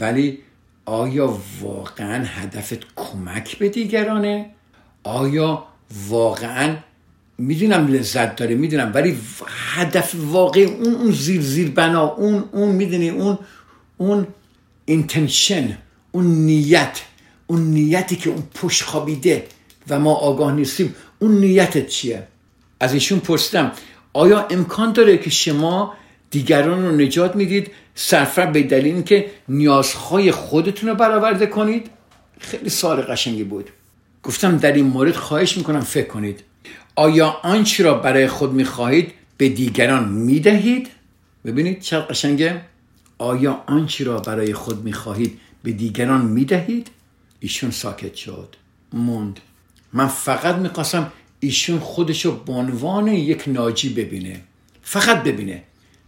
ولی 0.00 0.38
آیا 0.86 1.38
واقعا 1.60 2.24
هدفت 2.24 2.78
کمک 2.96 3.58
به 3.58 3.68
دیگرانه؟ 3.68 4.50
آیا 5.04 5.64
واقعا 6.08 6.76
می‌دونم 7.38 7.86
لذت 7.86 8.36
داره 8.36 8.54
می‌دونم 8.54 8.92
ولی 8.94 9.16
هدف 9.74 10.14
واقعی 10.18 10.64
اون 10.64 10.94
اون 10.94 11.12
زیر 11.12 11.40
زیر 11.40 11.70
بنا 11.70 12.06
اون 12.06 12.44
اون 12.52 12.68
می‌دونی 12.68 13.08
اون 13.10 13.38
اون 13.96 14.26
اینتنشن 14.84 15.78
اون 16.12 16.26
نیت 16.26 17.00
اون 17.46 17.60
نیتی 17.60 18.16
که 18.16 18.30
اون 18.30 18.42
پشت 18.54 18.82
خوابیده 18.82 19.46
و 19.88 20.00
ما 20.00 20.14
آگاه 20.14 20.52
نیستیم 20.52 20.94
اون 21.18 21.38
نیتت 21.38 21.86
چیه؟ 21.86 22.26
از 22.80 22.94
ایشون 22.94 23.18
پرسیدم 23.18 23.72
آیا 24.12 24.46
امکان 24.50 24.92
داره 24.92 25.18
که 25.18 25.30
شما 25.30 25.94
دیگران 26.30 26.82
رو 26.82 26.96
نجات 26.96 27.36
می‌دید 27.36 27.70
صرفا 27.94 28.46
به 28.46 28.62
دلیل 28.62 28.94
اینکه 28.94 29.30
نیازهای 29.48 30.32
خودتون 30.32 30.88
رو 30.88 30.94
برآورده 30.94 31.46
کنید. 31.46 31.90
خیلی 32.38 32.70
سال 32.70 33.00
قشنگی 33.00 33.44
بود. 33.44 33.70
گفتم 34.22 34.56
در 34.56 34.72
این 34.72 34.86
مورد 34.86 35.14
خواهش 35.14 35.56
می‌کنم 35.56 35.80
فکر 35.80 36.06
کنید. 36.06 36.40
آیا 36.96 37.28
آنچه 37.42 37.84
را 37.84 37.94
برای 37.94 38.26
خود 38.26 38.52
می‌خواهید 38.52 39.12
به 39.36 39.48
دیگران 39.48 40.08
می‌دهید؟ 40.08 40.88
ببینید 41.44 41.80
چه 41.80 41.98
قشنگه. 41.98 42.60
آیا 43.18 43.62
آنچه 43.66 44.04
را 44.04 44.18
برای 44.18 44.54
خود 44.54 44.84
می‌خواهید 44.84 45.40
به 45.62 45.72
دیگران 45.72 46.24
می‌دهید؟ 46.24 46.90
ایشون 47.40 47.70
ساکت 47.70 48.14
شد. 48.14 48.56
موند. 48.92 49.40
من 49.92 50.06
فقط 50.06 50.54
می‌خواستم 50.56 51.12
ایشون 51.40 51.78
خودشو 51.78 52.44
به 52.44 52.52
عنوان 52.52 53.08
یک 53.08 53.44
ناجی 53.46 53.88
ببینه. 53.88 54.40
فقط 54.82 55.22
ببینه. 55.22 55.62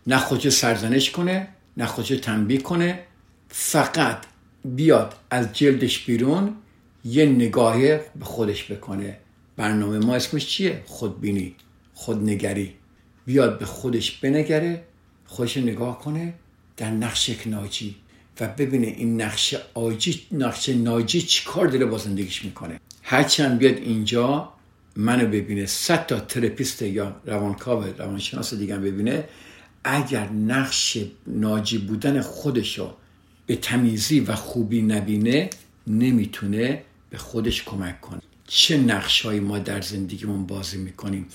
نه 0.08 0.18
خودشو 0.18 0.50
سرزنش 0.50 1.10
کنه 1.10 1.48
نه 1.76 1.86
خودشو 1.86 2.16
تنبیه 2.16 2.58
کنه. 2.58 3.00
فقط 3.48 4.24
بیاد 4.64 5.14
از 5.30 5.52
جلدش 5.52 6.04
بیرون 6.04 6.54
یه 7.04 7.26
نگاهی 7.26 7.96
به 7.96 8.24
خودش 8.24 8.72
بکنه. 8.72 9.18
برنامه 9.56 9.98
ما 9.98 10.14
اسمش 10.14 10.46
چیه؟ 10.46 10.82
خودبینی 10.86 11.54
خودنگری. 11.94 12.74
بیاد 13.26 13.58
به 13.58 13.64
خودش 13.64 14.10
بنگره 14.10 14.84
خودش 15.26 15.56
نگاه 15.56 15.98
کنه 15.98 16.34
در 16.76 16.90
نقش 16.90 17.28
یک 17.28 17.42
ناجی 17.46 17.96
و 18.40 18.48
ببینه 18.48 18.86
این 18.86 19.22
نقش 19.22 19.54
آجی 19.74 20.26
نقش 20.32 20.68
ناجی 20.68 21.22
چی 21.22 21.44
کار 21.44 21.66
داره 21.66 21.86
با 21.86 21.98
زندگیش 21.98 22.44
می‌کنه. 22.44 22.80
هرچند 23.02 23.58
بیاد 23.58 23.76
اینجا 23.76 24.52
منو 24.96 25.26
ببینه 25.26 25.66
صد 25.66 26.06
تا 26.06 26.20
ترپیست 26.20 26.82
یا 26.82 27.16
روانکاو 27.26 27.84
روانشناس 27.98 28.54
دیگه 28.54 28.76
ببینه 28.76 29.24
اگر 29.84 30.28
نقش 30.28 30.98
ناجی 31.26 31.78
بودن 31.78 32.20
خودشو 32.20 32.94
به 33.46 33.56
تمیزی 33.56 34.20
و 34.20 34.34
خوبی 34.34 34.82
نبینه 34.82 35.50
نمی‌تونه 35.86 36.82
به 37.10 37.18
خودش 37.18 37.62
کمک 37.62 38.00
کنه. 38.00 38.20
چه 38.46 38.76
نقشهایی 38.76 39.40
ما 39.40 39.58
در 39.58 39.80
زندگیمون 39.80 40.46
بازی 40.46 40.78
می‌کنیم؟ 40.78 41.26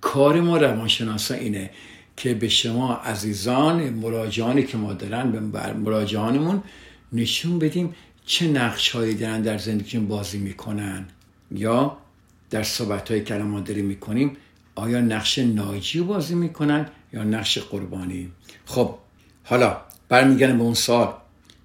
کار 0.00 0.40
ما 0.40 0.56
روانشناسا 0.56 1.34
اینه 1.34 1.70
که 2.16 2.34
به 2.34 2.48
شما 2.48 2.94
عزیزان 2.94 3.90
مراجعانی 3.90 4.62
که 4.62 4.76
ما 4.76 4.92
دارن 4.92 5.32
به 5.32 5.72
مراجعانمون 5.72 6.62
نشون 7.12 7.58
بدیم 7.58 7.94
چه 8.26 8.48
نقشهایی 8.48 9.14
دارن 9.14 9.42
در 9.42 9.58
زندگیشون 9.58 10.06
بازی 10.06 10.38
می‌کنن. 10.38 11.06
یا 11.50 11.96
در 12.50 12.62
صحبت 12.62 13.10
هایی 13.10 13.24
که 13.24 13.34
می‌کنیم 13.82 14.36
آیا 14.74 15.00
نقش 15.00 15.38
ناجی 15.38 15.98
رو 15.98 16.04
بازی 16.04 16.34
می‌کنن؟ 16.34 16.86
یا 17.12 17.24
نقش 17.24 17.58
قربانی. 17.58 18.32
خب 18.64 18.94
حالا 19.44 19.76
برمیگردم 20.08 20.58
به 20.58 20.64
اون 20.64 20.74
سال 20.74 21.14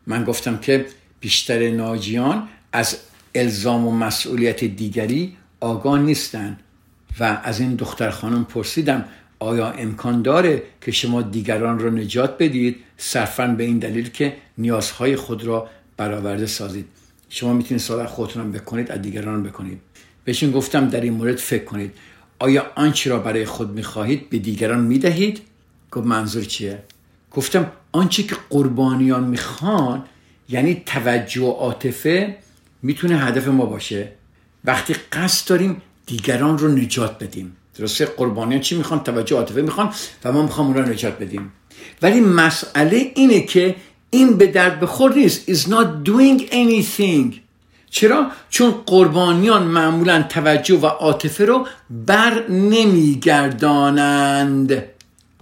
من 0.07 0.23
گفتم 0.23 0.57
که 0.57 0.85
بیشتر 1.19 1.69
ناجیان 1.69 2.47
از 2.71 2.97
الزام 3.35 3.87
و 3.87 3.91
مسئولیت 3.91 4.63
دیگری 4.63 5.37
آگاه 5.59 5.99
نیستن 5.99 6.57
و 7.19 7.41
از 7.43 7.59
این 7.59 7.75
دختر 7.75 8.09
خانم 8.09 8.45
پرسیدم 8.45 9.05
آیا 9.39 9.71
امکان 9.71 10.21
داره 10.21 10.63
که 10.81 10.91
شما 10.91 11.21
دیگران 11.21 11.79
را 11.79 11.89
نجات 11.89 12.37
بدید 12.37 12.75
صرفا 12.97 13.47
به 13.47 13.63
این 13.63 13.79
دلیل 13.79 14.09
که 14.09 14.37
نیازهای 14.57 15.15
خود 15.15 15.43
را 15.43 15.69
برآورده 15.97 16.45
سازید؟ 16.45 16.85
شما 17.29 17.53
می‌تونید 17.53 17.83
سوال 17.83 18.05
خودتون 18.05 18.51
بکنید 18.51 18.91
از 18.91 19.01
دیگران 19.01 19.43
بکنید. 19.43 19.79
بهشون 20.25 20.51
گفتم 20.51 20.89
در 20.89 21.01
این 21.01 21.13
مورد 21.13 21.35
فکر 21.35 21.63
کنید. 21.63 21.93
آیا 22.39 22.65
آنچه 22.75 23.09
را 23.09 23.19
برای 23.19 23.45
خود 23.45 23.71
می‌خواهید 23.71 24.29
به 24.29 24.37
دیگران 24.37 24.79
می‌دهید؟ 24.79 25.41
گفت 25.91 26.07
منظور 26.07 26.43
چیه؟ 26.43 26.83
گفتم 27.31 27.71
آنچه 27.91 28.23
که 28.23 28.35
قربانیان 28.49 29.23
می‌خوان 29.23 30.03
یعنی 30.49 30.83
توجه 30.85 31.41
و 31.41 31.51
عاطفه 31.51 32.37
می‌تونه 32.81 33.17
هدف 33.17 33.47
ما 33.47 33.65
باشه. 33.65 34.11
وقتی 34.65 34.95
قصد 35.11 35.49
داریم 35.49 35.81
دیگران 36.05 36.57
رو 36.57 36.67
نجات 36.67 37.23
بدیم. 37.23 37.57
درسته؟ 37.75 38.05
قربانیان 38.05 38.61
چی 38.61 38.77
می‌خوان؟ 38.77 39.03
توجه 39.03 39.35
عاطفه 39.35 39.61
می‌خوان 39.61 39.93
و 40.23 40.31
ما 40.31 40.41
می‌خوام 40.41 40.67
اون 40.67 40.75
رو 40.75 40.89
نجات 40.89 41.19
بدیم. 41.19 41.51
ولی 42.01 42.21
مسئله 42.21 43.11
اینه 43.15 43.41
که 43.41 43.75
این 44.09 44.37
به 44.37 44.47
درد 44.47 44.79
بخور 44.79 45.13
نیست. 45.15 45.51
Is 45.51 45.67
not 45.67 45.87
doing 46.09 46.41
anything. 46.51 47.46
چرا؟ 47.89 48.31
چون 48.49 48.71
قربانیان 48.85 49.63
معمولا 49.63 50.23
توجه 50.29 50.75
و 50.75 50.85
عاطفه 50.85 51.45
رو 51.45 51.67
بر 51.89 52.47
نمیگردانند. 52.49 54.83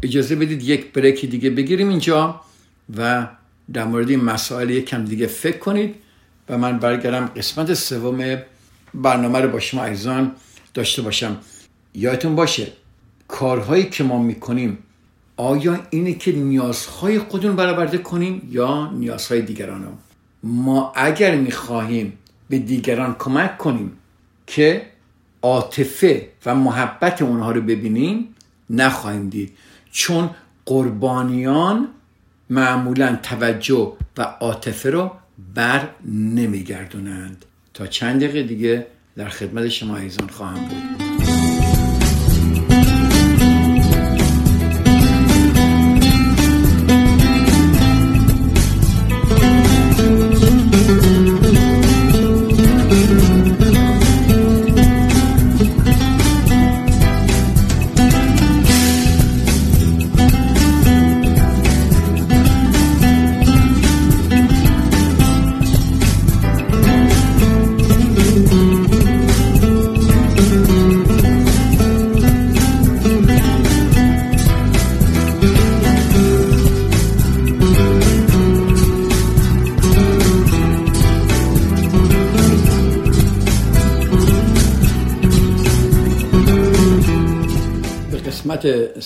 اجازه 0.04 0.36
بدید 0.36 0.64
یک 0.64 0.94
بریک 0.94 1.26
دیگه 1.26 1.50
بگیریم 1.50 1.90
اینجا 1.90 2.42
و 2.98 3.28
در 3.74 3.86
مورد 3.86 4.10
این 4.10 4.24
مسائل 4.24 4.70
یکم 4.70 5.06
دیگه 5.06 5.28
فکر 5.28 5.58
کنید 5.58 5.96
و 6.50 6.58
من 6.58 6.80
برگردم 6.80 7.26
قسمت 7.26 7.74
سوم 7.74 8.38
برنامه 8.94 9.40
رو 9.40 9.50
با 9.50 9.60
شما 9.60 9.84
عزیزان 9.84 10.32
داشته 10.74 11.02
باشم. 11.02 11.38
یادتون 11.94 12.36
باشه 12.36 12.68
کارهایی 13.28 13.84
که 13.84 14.04
ما 14.04 14.24
می‌کنیم 14.24 14.78
آیا 15.38 15.80
اینه 15.90 16.14
که 16.14 16.32
نیازهای 16.32 17.20
خودمون 17.20 17.56
برآورده 17.56 17.98
کنیم 17.98 18.50
یا 18.52 18.92
نیازهای 18.92 19.42
دیگران 19.42 19.84
رو 19.84 19.90
ما 20.44 20.94
اگر 20.96 21.36
می‌خواهیم 21.36 22.18
به 22.50 22.60
دیگران 22.60 23.16
کمک 23.20 23.58
کنیم 23.58 23.92
که 24.48 24.86
عاطفه 25.42 26.30
و 26.46 26.56
محبت 26.56 27.22
اونها 27.22 27.52
رو 27.52 27.62
ببینیم 27.62 28.36
نخواهیم 28.70 29.30
دید. 29.30 29.52
چون 29.92 30.30
قربانیان 30.66 31.88
معمولا 32.50 33.20
توجه 33.24 33.94
و 34.18 34.22
عاطفه 34.22 34.90
رو 34.90 35.12
بر 35.56 35.90
نمیگردونند. 36.06 37.46
تا 37.74 37.88
چند 37.88 38.24
دقیقه 38.24 38.44
دیگه 38.44 38.88
در 39.16 39.30
خدمت 39.30 39.68
شما 39.68 39.98
ایزان 39.98 40.28
خواهم 40.28 40.68
بود. 40.68 41.15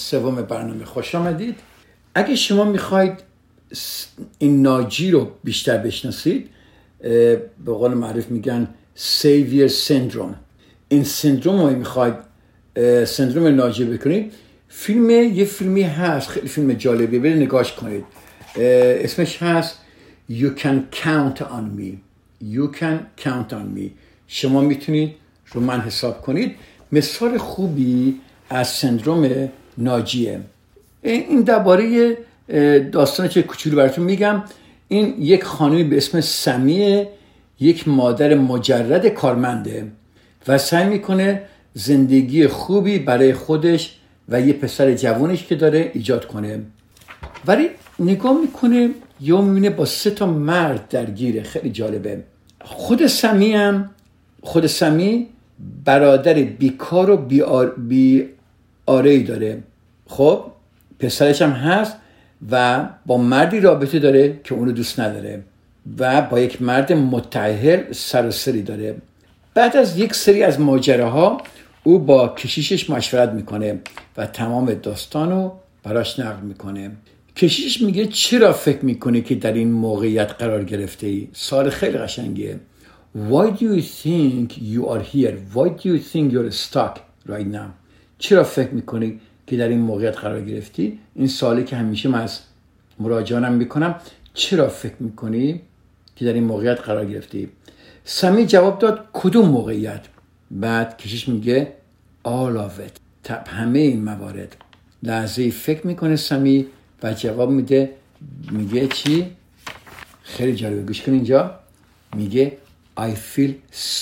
سوم 0.09 0.35
برنامه 0.35 0.85
خوش 0.85 1.15
آمدید. 1.15 1.55
اگه 2.15 2.35
شما 2.35 2.63
می‌خواید 2.63 3.13
این 4.39 4.61
ناجی 4.61 5.11
رو 5.11 5.31
بیشتر 5.43 5.77
بشناسید 5.77 6.49
به 7.65 7.73
قول 7.79 7.93
معروف 7.93 8.27
میگن 8.27 8.67
سیویر 8.95 9.67
سندروم 9.67 10.35
این 10.89 11.03
سندروم 11.03 11.61
رو 11.61 11.69
می‌خواید 11.69 12.13
سندروم 13.05 13.55
ناجی 13.55 13.85
بکنید. 13.85 14.33
فیلم 14.67 15.09
یه 15.09 15.45
فیلمی 15.45 15.81
هست 15.81 16.29
خیلی 16.29 16.47
فیلم 16.47 16.73
جالبی 16.73 17.19
برید 17.19 17.37
نگاش 17.37 17.73
کنید. 17.73 18.05
اسمش 18.55 19.43
هست 19.43 19.79
You 20.31 20.49
can 20.61 20.77
count 21.05 21.37
on 21.39 21.65
me. 21.79 21.91
You 22.55 22.65
can 22.79 23.23
count 23.25 23.49
on 23.51 23.77
me. 23.77 23.87
شما 24.27 24.61
می‌تونید 24.61 25.15
رو 25.51 25.61
من 25.61 25.81
حساب 25.81 26.21
کنید. 26.21 26.55
مثال 26.91 27.37
خوبی 27.37 28.15
از 28.49 28.67
سندروم 28.67 29.49
ناجیه. 29.79 30.39
این 31.03 31.41
درباره 31.41 32.17
داستان 32.91 33.27
چه 33.27 33.41
کوچولو 33.41 33.75
براتون 33.75 34.05
میگم. 34.05 34.43
این 34.87 35.15
یک 35.19 35.43
خانمی 35.43 35.83
به 35.83 35.97
اسم 35.97 36.21
سمیه 36.21 37.09
یک 37.59 37.87
مادر 37.87 38.35
مجرد 38.35 39.07
کارمنده 39.07 39.91
و 40.47 40.57
سعی 40.57 40.89
می‌کنه 40.89 41.41
زندگی 41.73 42.47
خوبی 42.47 42.99
برای 42.99 43.33
خودش 43.33 43.95
و 44.29 44.41
یه 44.41 44.53
پسر 44.53 44.93
جوانش 44.93 45.43
که 45.43 45.55
داره 45.55 45.91
ایجاد 45.93 46.25
کنه. 46.25 46.59
ولی 47.47 47.69
نگاه 47.99 48.41
می‌کنه 48.41 48.89
یا 49.21 49.41
می‌بینه 49.41 49.69
با 49.69 49.85
سه 49.85 50.11
تا 50.11 50.25
مرد 50.25 50.87
درگیره 50.89 51.43
خیلی 51.43 51.69
جالبه. 51.69 52.23
خود 52.61 53.07
سمی 53.07 53.53
هم 53.53 53.89
خود 54.41 54.67
سمی 54.67 55.27
برادر 55.85 56.33
بیکار 56.33 57.09
و 57.09 57.17
بیار 57.17 57.75
بی 57.77 58.25
آره 58.89 59.23
داره. 59.23 59.63
خب 60.07 60.43
پسرش 60.99 61.41
هم 61.41 61.51
هست 61.51 61.95
و 62.51 62.85
با 63.05 63.17
مردی 63.17 63.59
رابطه 63.59 63.99
داره 63.99 64.39
که 64.43 64.55
اونو 64.55 64.71
دوست 64.71 64.99
نداره 64.99 65.43
و 65.99 66.21
با 66.21 66.39
یک 66.39 66.61
مرد 66.61 66.93
متعهل 66.93 67.91
سر 67.91 68.27
و 68.27 68.31
سری 68.31 68.61
داره. 68.61 68.95
بعد 69.53 69.77
از 69.77 69.97
یک 69.99 70.15
سری 70.15 70.43
از 70.43 70.59
ماجراها 70.59 71.41
او 71.83 71.99
با 71.99 72.27
کشیشش 72.27 72.89
مشورت 72.89 73.29
می‌کنه 73.29 73.79
و 74.17 74.25
تمام 74.25 74.73
داستان 74.73 75.29
رو 75.29 75.51
براش 75.83 76.19
نقل 76.19 76.41
می‌کنه. 76.41 76.91
کشیش 77.35 77.81
میگه 77.81 78.05
چرا 78.05 78.53
فکر 78.53 78.85
می‌کنی 78.85 79.21
که 79.21 79.35
در 79.35 79.53
این 79.53 79.71
موقعیت 79.71 80.31
قرار 80.31 80.63
گرفته 80.63 81.07
ای 81.07 81.27
سال 81.33 81.69
خیلی 81.69 81.97
قشنگیه. 81.97 82.59
Why 83.31 83.47
do 83.59 83.65
you 83.75 83.81
think 83.81 84.57
you 84.57 84.81
are 84.93 85.03
here? 85.13 85.35
Why 85.55 85.67
do 85.79 85.85
you 85.89 85.99
think 86.11 86.31
you're 86.33 86.51
stuck 86.51 86.95
right 87.27 87.49
now? 87.59 87.69
چرا 88.19 88.43
فکر 88.43 88.69
می‌کنی 88.69 89.19
که 89.47 89.57
در 89.57 89.67
این 89.67 89.79
موقعیت 89.79 90.17
قرار 90.17 90.41
گرفتی؟ 90.41 90.99
این 91.15 91.27
سالی 91.27 91.63
که 91.63 91.75
همیشه 91.75 92.09
من 92.09 92.21
از 92.21 92.39
مراجعانم 92.99 93.53
می‌کنم 93.53 93.95
چرا 94.33 94.69
فکر 94.69 94.95
می‌کنی 94.99 95.61
که 96.15 96.25
در 96.25 96.33
این 96.33 96.43
موقعیت 96.43 96.81
قرار 96.81 97.05
گرفتی؟ 97.05 97.49
سمی 98.03 98.45
جواب 98.45 98.79
داد 98.79 99.05
کدوم 99.13 99.49
موقعیت؟ 99.49 100.01
بعد 100.51 100.97
کشیش 100.97 101.29
میگه 101.29 101.73
all 102.25 102.57
of 102.57 102.81
it 102.87 103.31
همه 103.47 103.79
این 103.79 104.03
موارد 104.03 104.57
لحظه 105.03 105.49
فکر 105.49 105.87
می‌کنه 105.87 106.15
سمی 106.15 106.65
و 107.03 107.13
جواب 107.13 107.49
میده 107.49 107.93
میگه 108.51 108.87
چی 108.87 109.25
خیلی 110.23 110.55
جالبه 110.55 110.81
گوش 110.81 111.01
کن 111.01 111.11
اینجا 111.11 111.59
میگه 112.15 112.57
I 112.99 113.11
feel 113.35 113.51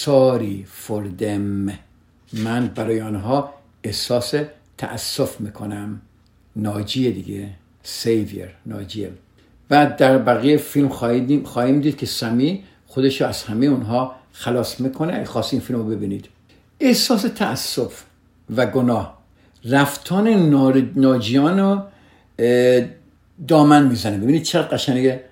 sorry 0.05 0.65
for 0.85 1.21
them 1.21 1.71
من 2.33 2.67
برای 2.75 3.01
آنها 3.01 3.53
احساس 3.87 4.33
تأسف 4.77 5.41
می‌کنم. 5.41 6.01
ناجیه 6.55 7.11
دیگه. 7.11 7.49
سیویر 7.83 8.49
ناجیه. 8.65 9.11
بعد 9.69 9.97
در 9.97 10.17
بقیه 10.17 10.57
فیلم 10.57 10.89
خواهیم 10.89 11.81
دید 11.81 11.97
که 11.97 12.05
سمی 12.05 12.63
خودش 12.87 13.21
از 13.21 13.43
همه 13.43 13.65
اونها 13.65 14.15
خلاص 14.31 14.79
می‌کنه. 14.79 15.25
خواست 15.25 15.53
این 15.53 15.61
فیلم 15.61 15.79
رو 15.79 15.85
ببینید. 15.85 16.25
احساس 16.79 17.21
تأسف 17.21 18.03
و 18.55 18.65
گناه. 18.65 19.17
رفتان 19.65 20.27
ناجیان 20.95 21.59
رو 21.59 21.81
دامن 23.47 23.87
می‌زنه. 23.87 24.17
ببینید 24.17 24.43
چقدر 24.43 24.67
قشنگه. 24.67 25.23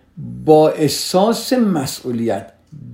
با 0.45 0.69
احساس 0.69 1.53
مسئولیت. 1.53 2.51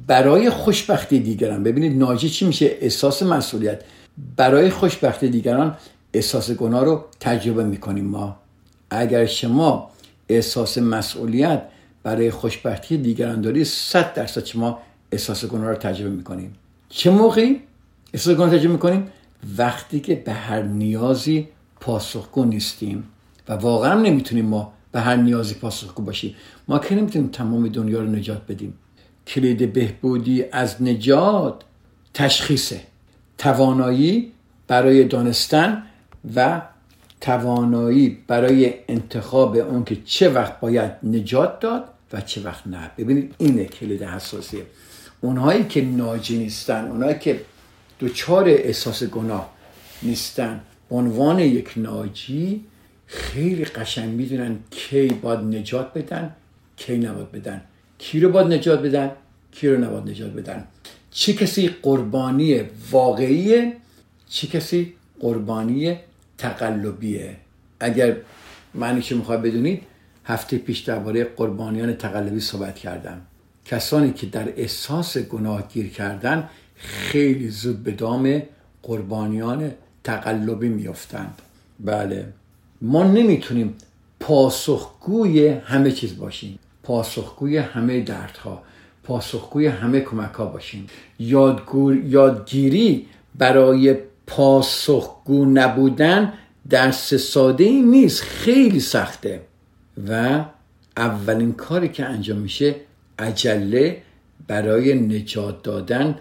برای 0.08 0.50
خوشبختی 0.50 1.20
دیگران. 1.20 1.64
ببینید 1.64 1.98
ناجی 1.98 2.30
چی 2.30 2.48
میشه؟ 2.48 2.78
احساس 2.82 3.24
مسئولیت. 3.24 3.82
برای 4.38 4.70
خوشبختی 4.70 5.30
دیگران 5.30 5.78
احساس 6.14 6.52
گناه 6.52 6.84
رو 6.84 7.06
تجربه 7.20 7.64
می‌کنیم 7.64 8.06
ما. 8.06 8.36
اگر 8.90 9.26
شما 9.26 9.92
احساس 10.30 10.78
مسئولیت 10.78 11.64
برای 12.04 12.32
خوشبختی 12.32 12.98
دیگران 12.98 13.42
داری 13.42 13.64
صد 13.64 14.14
درصد 14.14 14.46
شما 14.46 14.80
احساس 15.12 15.46
گناه 15.46 15.70
رو 15.70 15.76
تجربه 15.76 16.16
می‌کنیم. 16.16 16.54
چه 16.90 17.12
موقعی 17.12 17.60
احساس 18.14 18.36
گناه 18.36 18.50
تجربه 18.50 18.74
می‌کنیم؟ 18.74 19.08
وقتی 19.58 20.00
که 20.00 20.16
به 20.16 20.34
هر 20.34 20.62
نیازی 20.62 21.48
پاسخگو 21.80 22.46
نیستیم 22.46 23.04
و 23.50 23.54
واقعا 23.54 24.02
نمی‌تونیم 24.02 24.46
ما 24.46 24.74
به 24.92 25.00
هر 25.02 25.16
نیازی 25.16 25.54
پاسخگو 25.54 26.04
باشیم. 26.04 26.36
ما 26.68 26.80
که 26.80 26.96
نمی‌تونیم 26.96 27.28
تمام 27.28 27.68
دنیا 27.68 28.00
رو 28.00 28.08
نجات 28.08 28.42
بدیم. 28.48 28.74
کلید 29.28 29.74
بهبودی 29.74 30.44
از 30.52 30.82
نجات 30.82 31.62
تشخیصه. 32.14 32.82
توانایی 33.42 34.32
برای 34.68 35.04
دانستن 35.04 35.84
و 36.36 36.62
توانایی 37.22 38.18
برای 38.28 38.74
انتخاب 38.88 39.56
اون 39.56 39.84
که 39.84 39.98
چه 40.06 40.30
وقت 40.30 40.60
باید 40.60 40.92
نجات 41.04 41.60
داد 41.60 41.84
و 42.14 42.22
چه 42.22 42.42
وقت 42.42 42.68
نه. 42.68 42.92
ببینید 42.98 43.36
اینه 43.38 43.66
کلید 43.66 44.04
حساسیه. 44.04 44.66
اونهایی 45.22 45.64
که 45.64 45.82
ناجی 45.82 46.38
نیستن 46.38 46.86
اونهایی 46.86 47.20
که 47.20 47.42
دوچار 48.00 48.50
احساس 48.50 49.04
گناه 49.04 49.50
نیستن 50.04 50.62
عنوان 50.92 51.40
یک 51.40 51.74
ناجی 51.76 52.66
خیلی 53.06 53.66
قشنگ 53.66 54.10
می‌دونن 54.14 54.60
کی 54.72 55.08
باید 55.08 55.40
نجات 55.40 55.94
بدن 55.94 56.36
کی 56.78 56.98
نباید 56.98 57.32
بدن. 57.32 57.62
کی 57.98 58.20
رو 58.20 58.30
باید 58.30 58.48
نجات 58.48 58.82
بدن؟ 58.82 59.12
کی 59.52 59.70
رو 59.70 59.84
نباید 59.84 60.10
نجات 60.10 60.32
بدن؟ 60.32 60.64
چه 61.12 61.34
کسی 61.34 61.68
قربانی 61.68 62.62
واقعیه؟ 62.92 63.74
چه 64.30 64.48
کسی 64.48 64.94
قربانی 65.20 65.98
تقلبیه؟ 66.38 67.36
اگر 67.80 68.16
معنی 68.76 69.02
که 69.02 69.16
می‌خواد 69.16 69.42
بدونید 69.42 69.84
هفته 70.26 70.58
پیش 70.58 70.80
درباره 70.80 71.24
قربانیان 71.24 71.94
تقلبی 71.94 72.40
صحبت 72.40 72.76
کردم. 72.76 73.22
کسانی 73.66 74.14
که 74.14 74.28
در 74.28 74.50
احساس 74.58 75.18
گناه 75.18 75.68
گیر 75.74 75.90
کردن 75.90 76.50
خیلی 76.76 77.50
زود 77.50 77.84
به 77.84 77.92
دام 77.92 78.42
قربانیان 78.84 79.72
تقلبی 80.04 80.70
میافتند. 80.70 81.42
بله. 81.80 82.34
ما 82.82 83.04
نمی‌تونیم 83.04 83.76
پاسخگوی 84.20 85.48
همه 85.48 85.92
چیز 85.92 86.18
باشیم. 86.18 86.60
پاسخگوی 86.84 87.58
همه 87.58 88.00
دردها. 88.00 88.64
پاسخگوی 89.04 89.68
همه 89.68 90.00
کمک 90.02 90.34
ها 90.34 90.46
باشیم 90.46 90.88
یادگیری 91.20 93.06
برای 93.36 93.96
پاسخگو 94.28 95.46
نبودن 95.46 96.34
درس 96.70 97.14
ساده 97.14 97.64
ای 97.64 97.82
نیست 97.82 98.22
خیلی 98.22 98.80
سخته. 98.80 99.42
و 100.08 100.46
اولین 100.98 101.54
کاری 101.54 101.90
که 101.90 102.06
انجام 102.06 102.38
میشه 102.38 102.76
عجله 103.20 104.02
برای 104.48 104.94
نجات 104.94 105.64
دادن 105.64 106.20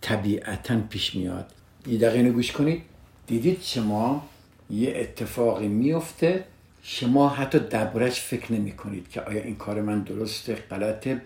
طبیعتا 0.00 0.80
پیش 0.90 1.14
میاد. 1.14 1.46
یه 1.86 1.98
دقیقه 1.98 2.30
گوش 2.30 2.52
کنید. 2.52 2.82
دیدید 3.26 3.58
شما 3.62 4.28
یه 4.70 4.92
اتفاقی 4.96 5.68
میفته؟ 5.68 6.44
شما 6.82 7.28
حتی 7.28 7.58
دربارش 7.58 8.20
فکر 8.20 8.52
نمی 8.52 8.72
کنید 8.72 9.08
که 9.08 9.20
آیا 9.20 9.42
این 9.42 9.56
کار 9.56 9.80
من 9.80 10.00
درسته 10.02 10.54
غلطه؟ 10.54 11.22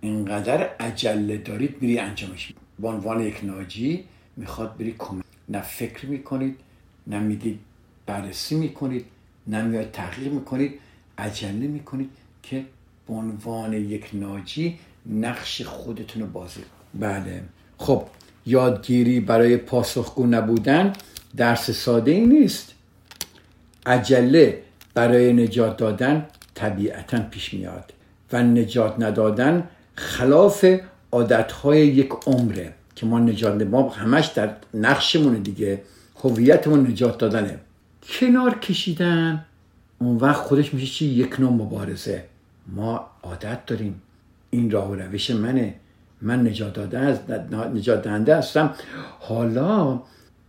اینقدر 0.00 0.70
عجله 0.80 1.36
دارید 1.36 1.76
میری 1.80 1.98
انجامش 1.98 2.52
به 2.78 2.88
عنوان 2.88 3.20
یک 3.20 3.40
ناجی 3.42 4.04
می‌خواد 4.36 4.76
بری 4.76 4.94
کمک. 4.98 5.24
نه 5.48 5.60
فکر 5.60 6.06
می‌کنید 6.06 6.56
نه 7.06 7.18
می‌دید 7.18 7.58
بررسی 8.06 8.54
می‌کنید 8.54 9.04
نه 9.46 9.62
میاد 9.62 9.90
تحقیق 9.90 10.32
می‌کنید 10.32 10.80
عجله 11.18 11.66
می‌کنید 11.66 12.10
که 12.42 12.64
به 13.08 13.14
عنوان 13.14 13.72
یک 13.72 14.10
ناجی 14.12 14.78
نقش 15.06 15.62
خودتون 15.62 16.22
رو 16.22 16.28
بازی 16.28 16.60
بله. 16.94 17.42
خب 17.78 18.02
یادگیری 18.46 19.20
برای 19.20 19.56
پاسخگو 19.56 20.26
نبودن 20.26 20.92
درس 21.36 21.70
ساده 21.70 22.10
ای 22.10 22.26
نیست. 22.26 22.74
عجله 23.86 24.62
برای 24.94 25.32
نجات 25.32 25.76
دادن 25.76 26.26
طبیعتا 26.54 27.18
پیش 27.20 27.54
میاد 27.54 27.92
و 28.32 28.42
نجات 28.42 28.94
ندادن 28.98 29.68
خلاف 29.98 30.64
عادتهای 31.12 31.86
یک 31.86 32.10
عمره 32.26 32.74
که 32.94 33.06
ما 33.06 33.18
نجات 33.18 33.62
ما 33.62 33.88
همش 33.88 34.26
در 34.26 34.50
نقشمون 34.74 35.34
دیگه 35.34 35.82
هویتمون 36.24 36.86
نجات 36.86 37.18
دادنه. 37.18 37.58
کنار 38.02 38.58
کشیدن 38.58 39.44
اون 39.98 40.16
وقت 40.16 40.36
خودش 40.36 40.74
میشه 40.74 40.86
چی؟ 40.86 41.06
یک 41.06 41.40
نوع 41.40 41.52
مبارزه. 41.52 42.24
ما 42.66 43.06
عادت 43.22 43.66
داریم. 43.66 44.02
این 44.50 44.70
راه 44.70 44.90
و 44.90 44.94
روش 44.94 45.30
منه. 45.30 45.74
من 46.22 46.46
نجات 46.46 46.72
داده 46.72 46.98
از 46.98 47.18
نجات 47.74 48.02
دهنده 48.02 48.36
هستم. 48.36 48.74
حالا 49.20 50.02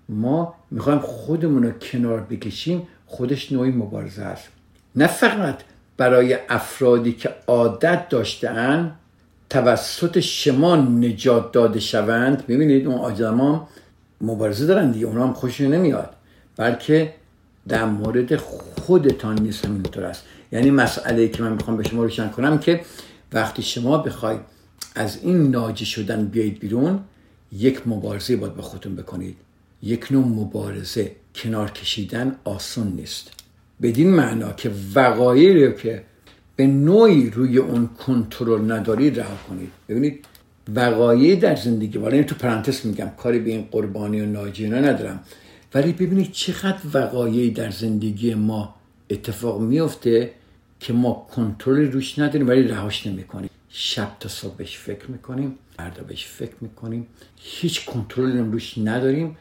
ما 0.10 0.56
می‌خوایم 0.72 1.00
خودمون 1.00 1.64
رو 1.64 1.72
کنار 1.72 2.20
بکشیم. 2.20 2.88
خودش 3.06 3.52
نوعی 3.52 3.72
مبارزه 3.72 4.24
است. 4.24 4.48
نه 4.96 5.08
فقط 5.08 5.60
برای 5.98 6.38
افرادی 6.50 7.14
که 7.14 7.30
عادت 7.48 8.10
داشتن 8.10 8.96
توسط 9.50 10.20
شما 10.20 10.76
نجات 10.76 11.52
داده 11.52 11.80
شوند 11.80 12.48
ببینید 12.48 12.88
اون 12.88 12.96
آدما 12.96 13.70
مبارزه 14.22 14.66
دارن 14.66 14.92
دیگه 14.92 15.06
اونا 15.06 15.28
هم 15.28 15.34
خوش 15.34 15.62
نمیاد. 15.62 16.10
بلکه 16.58 17.14
در 17.68 17.86
مورد 17.86 18.36
خودتان 18.36 19.42
نیست 19.42 19.66
همینطور 19.66 20.04
است. 20.04 20.24
یعنی 20.52 20.72
مسئله 20.72 21.28
که 21.28 21.44
من 21.44 21.54
می‌خوام 21.54 21.78
به 21.78 21.84
شما 21.84 22.04
روشن 22.04 22.30
کنم 22.30 22.58
که 22.58 22.82
وقتی 23.34 23.62
شما 23.62 23.98
بخوای 23.98 24.38
از 24.96 25.20
این 25.24 25.52
ناجی 25.52 25.86
شدن 25.86 26.26
بیایید 26.26 26.60
بیرون 26.60 27.00
یک 27.52 27.88
مبارزه 27.88 28.36
باید 28.36 28.56
به 28.56 28.62
خودتون 28.62 28.96
بکنید. 28.96 29.38
یک 29.84 30.12
نوع 30.12 30.26
مبارزه 30.26 31.12
کنار 31.36 31.72
کشیدن 31.72 32.36
آسون 32.44 32.88
نیست. 32.88 33.32
بدین 33.82 34.10
معنا 34.10 34.52
که 34.54 34.72
وقایعی 34.96 35.66
رو 35.66 35.72
که 35.72 36.04
به 36.60 36.68
نوعی 36.68 37.30
روی 37.30 37.58
اون 37.58 37.88
کنترل 37.88 38.72
ندارید 38.72 39.20
رها 39.20 39.36
کنید. 39.50 39.72
ببینید 39.90 40.26
وقایع 40.76 41.36
در 41.36 41.56
زندگی 41.56 41.98
والا 41.98 42.24
تو 42.24 42.36
پرانتز 42.36 42.86
میگم 42.86 43.12
کاری 43.18 43.40
به 43.40 43.50
این 43.50 43.68
قربانی 43.72 44.22
و 44.22 44.26
ناجی 44.26 44.70
ندارم. 44.70 45.20
ولی 45.74 45.92
ببینید 45.92 46.32
چقدر 46.32 46.80
وقایعی 46.94 47.52
در 47.52 47.72
زندگی 47.72 48.34
ما 48.34 48.76
اتفاق 49.10 49.62
میفته 49.62 50.32
که 50.80 50.94
ما 50.94 51.28
کنترل 51.36 51.92
روش 51.92 52.20
نداریم 52.20 52.48
ولی 52.48 52.64
رهاش 52.64 53.08
نمی‌کنیم. 53.08 53.50
شب 53.70 54.12
تا 54.20 54.30
صبح 54.30 54.56
بهش 54.56 54.78
فکر 54.78 55.12
می‌کنیم 55.12 55.56
فردا 55.78 56.04
بهش 56.04 56.26
فکر 56.26 56.56
می‌کنیم. 56.62 57.08
هیچ 57.38 57.86
کنترل 57.86 58.38
روش 58.38 58.78
نداریم 58.78 59.38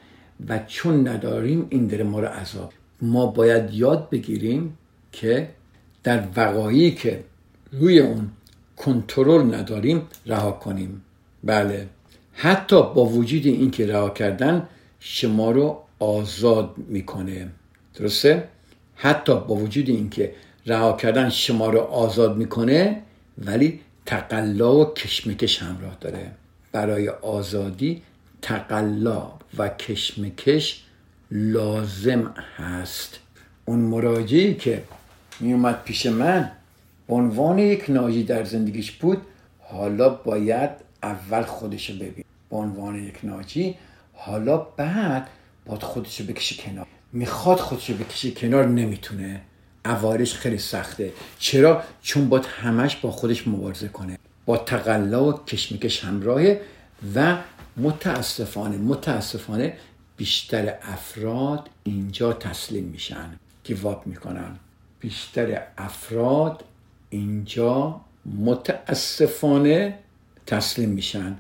و 0.49 0.61
چون 0.67 1.09
نداریم 1.09 1.67
این 1.71 1.87
داره 1.87 2.05
ما 2.05 2.21
رو 2.21 2.27
عذاب. 2.27 2.73
ما 3.03 3.27
باید 3.27 3.75
یاد 3.75 4.11
بگیریم 4.11 4.79
که 5.13 5.49
در 6.09 6.23
وقایعی 6.37 6.91
که 6.91 7.25
روی 7.73 7.99
اون 7.99 8.31
کنترل 8.77 9.55
نداریم 9.55 10.03
رها 10.27 10.53
کنیم. 10.53 11.03
بله. 11.45 11.87
حتی 12.33 12.77
با 12.77 13.05
وجود 13.05 13.47
اینکه 13.47 13.87
رها 13.87 14.11
کردن 14.11 14.69
شما 15.01 15.51
رو 15.51 15.83
آزاد 15.99 16.75
می‌کنه. 16.79 17.49
درسته؟ 17.95 18.49
حتی 18.95 19.33
با 19.33 19.55
وجود 19.55 19.89
اینکه 19.89 20.33
رها 20.67 20.93
کردن 20.93 21.29
شما 21.29 21.71
رو 21.71 21.79
آزاد 21.79 22.37
می‌کنه 22.37 23.03
ولی 23.39 23.81
تقلا 24.07 24.77
و 24.77 24.95
کشمکش 24.95 25.63
همراه 25.63 25.97
داره. 26.01 26.31
برای 26.73 27.09
آزادی 27.09 28.03
تقلا 28.43 29.31
و 29.59 29.69
کشمکش 29.69 30.85
لازم 31.31 32.35
هست. 32.57 33.19
اون 33.65 33.79
مراجعی 33.79 34.55
که 34.55 34.83
میومد 35.41 35.83
پیش 35.83 36.07
من. 36.07 36.51
عنوان 37.09 37.59
یک 37.59 37.85
ناجی 37.91 38.23
در 38.25 38.45
زندگیش 38.45 38.91
بود 38.93 39.23
حالا 39.61 40.09
باید 40.09 40.71
اول 41.03 41.43
خودشو 41.43 41.95
ببین. 41.95 42.25
به 42.51 42.57
عنوان 42.57 43.05
یک 43.05 43.19
ناجی 43.23 43.75
حالا 44.15 44.57
بعد 44.57 45.29
باید 45.67 45.83
خودشو 45.83 46.25
بکشه 46.25 46.63
کنار. 46.63 46.87
می‌خواد 47.13 47.59
خودشو 47.59 47.95
بکشه 47.95 48.31
کنار 48.31 48.67
نمی‌تونه. 48.67 49.41
عوارش 49.85 50.35
خیلی 50.35 50.59
سخته. 50.59 51.13
چرا؟ 51.39 51.83
چون 52.03 52.29
باید 52.29 52.45
همش 52.45 52.97
با 52.97 53.11
خودش 53.11 53.49
مبارزه 53.49 53.89
کنه. 53.89 54.19
با 54.47 54.57
تقلا 54.57 55.29
و 55.29 55.45
کشمکش 55.45 56.05
همراهه 56.05 56.61
و 57.15 57.37
متاسفانه 57.77 58.77
متاسفانه 58.77 59.77
بیشتر 60.17 60.75
افراد 60.83 61.69
اینجا 61.85 62.33
تسلیم 62.33 62.85
میشن 62.85 63.31
گیواب 63.65 64.07
می‌کنن. 64.07 64.57
بیشتر 65.01 65.63
افراد 65.79 66.65
اینجا 67.11 68.01
متاسفانه 68.45 69.99
تسلیم 70.47 70.89
میشن 70.89 71.37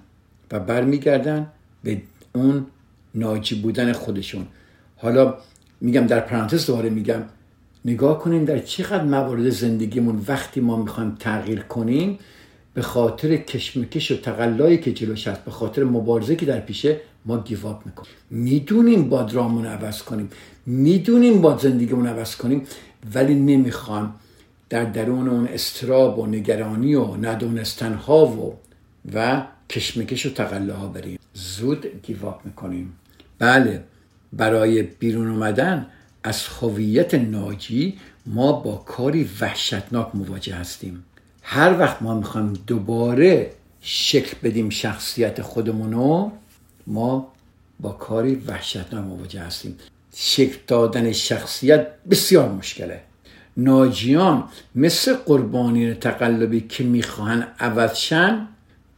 و 0.53 0.61
برمیگردن 0.61 1.47
به 1.83 2.03
اون 2.35 2.67
ناجی 3.15 3.55
بودن 3.55 3.93
خودشون. 3.93 4.47
حالا 4.97 5.35
میگم 5.81 6.07
در 6.07 6.21
پرانتز 6.21 6.67
دوباره 6.67 6.91
میگم 6.91 7.23
نگاه 7.85 8.19
کنیم 8.19 8.45
در 8.45 8.59
چقدر 8.59 9.05
موارد 9.05 9.49
زندگیمون 9.49 10.25
وقتی 10.29 10.61
ما 10.61 10.77
می‌خوایم 10.77 11.17
تغییر 11.21 11.61
کنیم 11.61 12.19
به 12.75 12.83
خاطر 12.83 13.37
کشمکش 13.37 14.11
و 14.11 14.17
تقلایی 14.17 14.79
که 14.79 14.93
جلوش 14.93 15.29
هست 15.29 15.45
به 15.45 15.51
خاطر 15.51 15.85
مبارزه 15.85 16.37
که 16.37 16.47
در 16.47 16.61
پیشه 16.61 17.01
ما 17.27 17.43
گیواب 17.43 17.83
می‌کنیم. 17.87 18.13
می‌دونیم 18.31 19.09
با 19.09 19.23
درامون 19.23 19.67
عوض 19.67 20.03
کنیم. 20.03 20.31
می‌دونیم 20.67 21.41
با 21.41 21.57
زندگیمون 21.57 22.07
عوض 22.07 22.37
کنیم. 22.37 22.63
ولی 23.15 23.35
نمی‌خوام 23.35 24.15
در 24.69 24.85
درون 24.85 25.29
اون 25.29 25.47
استراب 25.47 26.19
و 26.19 26.27
نگرانی 26.27 26.95
و 26.95 27.17
ندونستن 27.17 27.95
ها 27.95 28.27
و 28.27 28.59
و 29.15 29.43
کشمکش 29.71 30.27
و 30.27 30.31
تقلاها 30.31 30.89
بریم. 30.89 31.19
زود 31.35 32.03
گیواب 32.03 32.41
می‌کنیم. 32.45 32.93
بله 33.39 33.85
برای 34.33 34.83
بیرون 34.83 35.31
اومدن 35.31 35.87
از 36.23 36.47
هویت 36.47 37.15
ناجی 37.15 37.99
ما 38.27 38.53
با 38.53 38.77
کاری 38.77 39.31
وحشتناک 39.41 40.15
مواجه 40.15 40.55
هستیم. 40.55 41.05
هر 41.43 41.79
وقت 41.79 42.03
ما 42.03 42.15
می‌خوایم 42.15 42.53
دوباره 42.67 43.53
شکل 43.81 44.37
بدیم 44.43 44.71
شخصیت 44.71 45.43
خودمونو 45.43 46.31
ما 46.87 47.33
با 47.81 47.93
کاری 47.93 48.35
وحشتناک 48.35 49.05
مواجه 49.05 49.41
هستیم. 49.41 49.77
شکل 50.21 50.59
دادن 50.67 51.13
شخصیت 51.13 51.87
بسیار 52.11 52.49
مشکله. 52.49 53.01
ناجیان 53.57 54.49
مثل 54.75 55.15
قربانیان 55.15 55.95
تقلبی 55.95 56.61
که 56.61 56.85
می‌خواهن 56.85 57.49
عوضشن 57.59 58.49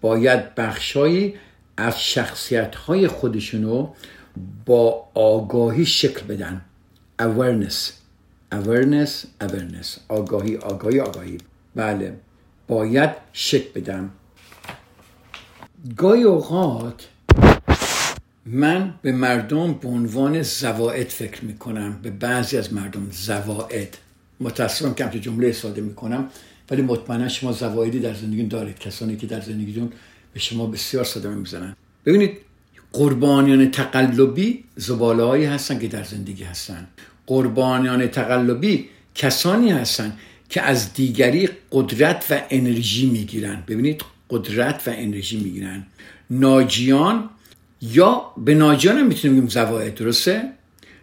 باید 0.01 0.55
بخشایی 0.55 1.35
از 1.77 2.03
شخصیت 2.03 2.75
های 2.75 3.09
خودشونو 3.09 3.89
با 4.67 5.09
آگاهی 5.15 5.87
شکل 5.87 6.27
بدن. 6.27 6.61
Awareness. 7.23 7.77
Awareness 8.55 9.27
awareness. 9.45 9.99
آگاهی 10.09 10.57
آگاهی 10.57 11.01
آگاهی. 11.01 11.39
بله 11.75 12.17
باید 12.69 13.11
شکل 13.33 13.81
بدم. 13.81 14.11
گاهی 15.97 16.23
اوقات 16.23 17.09
من 18.47 18.95
به 19.03 19.13
مردم 19.13 19.73
به 19.73 19.89
عنوان 19.89 20.43
زواعد 20.43 21.09
فکر 21.09 21.45
می‌کنم 21.45 21.99
به 22.03 22.11
بعضی 22.11 22.57
از 22.57 22.73
مردم 22.73 23.09
زواعد 23.11 23.99
متاسفم 24.41 24.95
که 24.95 25.05
همچه 25.05 25.21
جمله 25.21 25.49
استفاده 25.49 25.81
می‌کنم 25.81 26.29
ولی 26.71 26.83
مطمئنا 26.83 27.29
شما 27.29 27.53
زوایدی 27.53 27.99
در 27.99 28.15
زندگی 28.15 28.43
دارید. 28.43 28.79
کسانی 28.79 29.17
که 29.17 29.27
در 29.27 29.41
زندگیتون 29.41 29.93
به 30.33 30.41
شما 30.41 30.67
بسیار 30.67 31.05
صدمه 31.05 31.35
می‌زنن. 31.35 31.77
ببینید 32.07 32.39
قربانیان 32.93 33.71
تقلبی 33.71 34.65
زباله 34.77 35.23
هایی 35.23 35.45
هستن 35.45 35.79
که 35.79 35.89
در 35.89 36.05
زندگی 36.05 36.45
هستن. 36.45 36.89
قربانیان 37.27 38.07
تقلبی 38.07 38.89
کسانی 39.15 39.71
هستن 39.71 40.13
که 40.49 40.63
از 40.63 40.95
دیگری 40.95 41.49
قدرت 41.73 42.27
و 42.31 42.41
انرژی 42.51 43.11
می‌گیرن. 43.11 43.63
ببینید 43.69 44.03
قدرت 44.31 44.89
و 44.89 44.91
انرژی 44.95 45.41
می‌گیرن. 45.41 45.87
ناجیان 46.31 47.31
یا 47.83 48.33
به 48.37 48.55
ناجیان 48.55 48.99
هم 48.99 49.07
می‌تونیم 49.07 49.37
بگیم 49.37 49.49
زواید 49.49 49.95
درسته؟ 49.95 50.53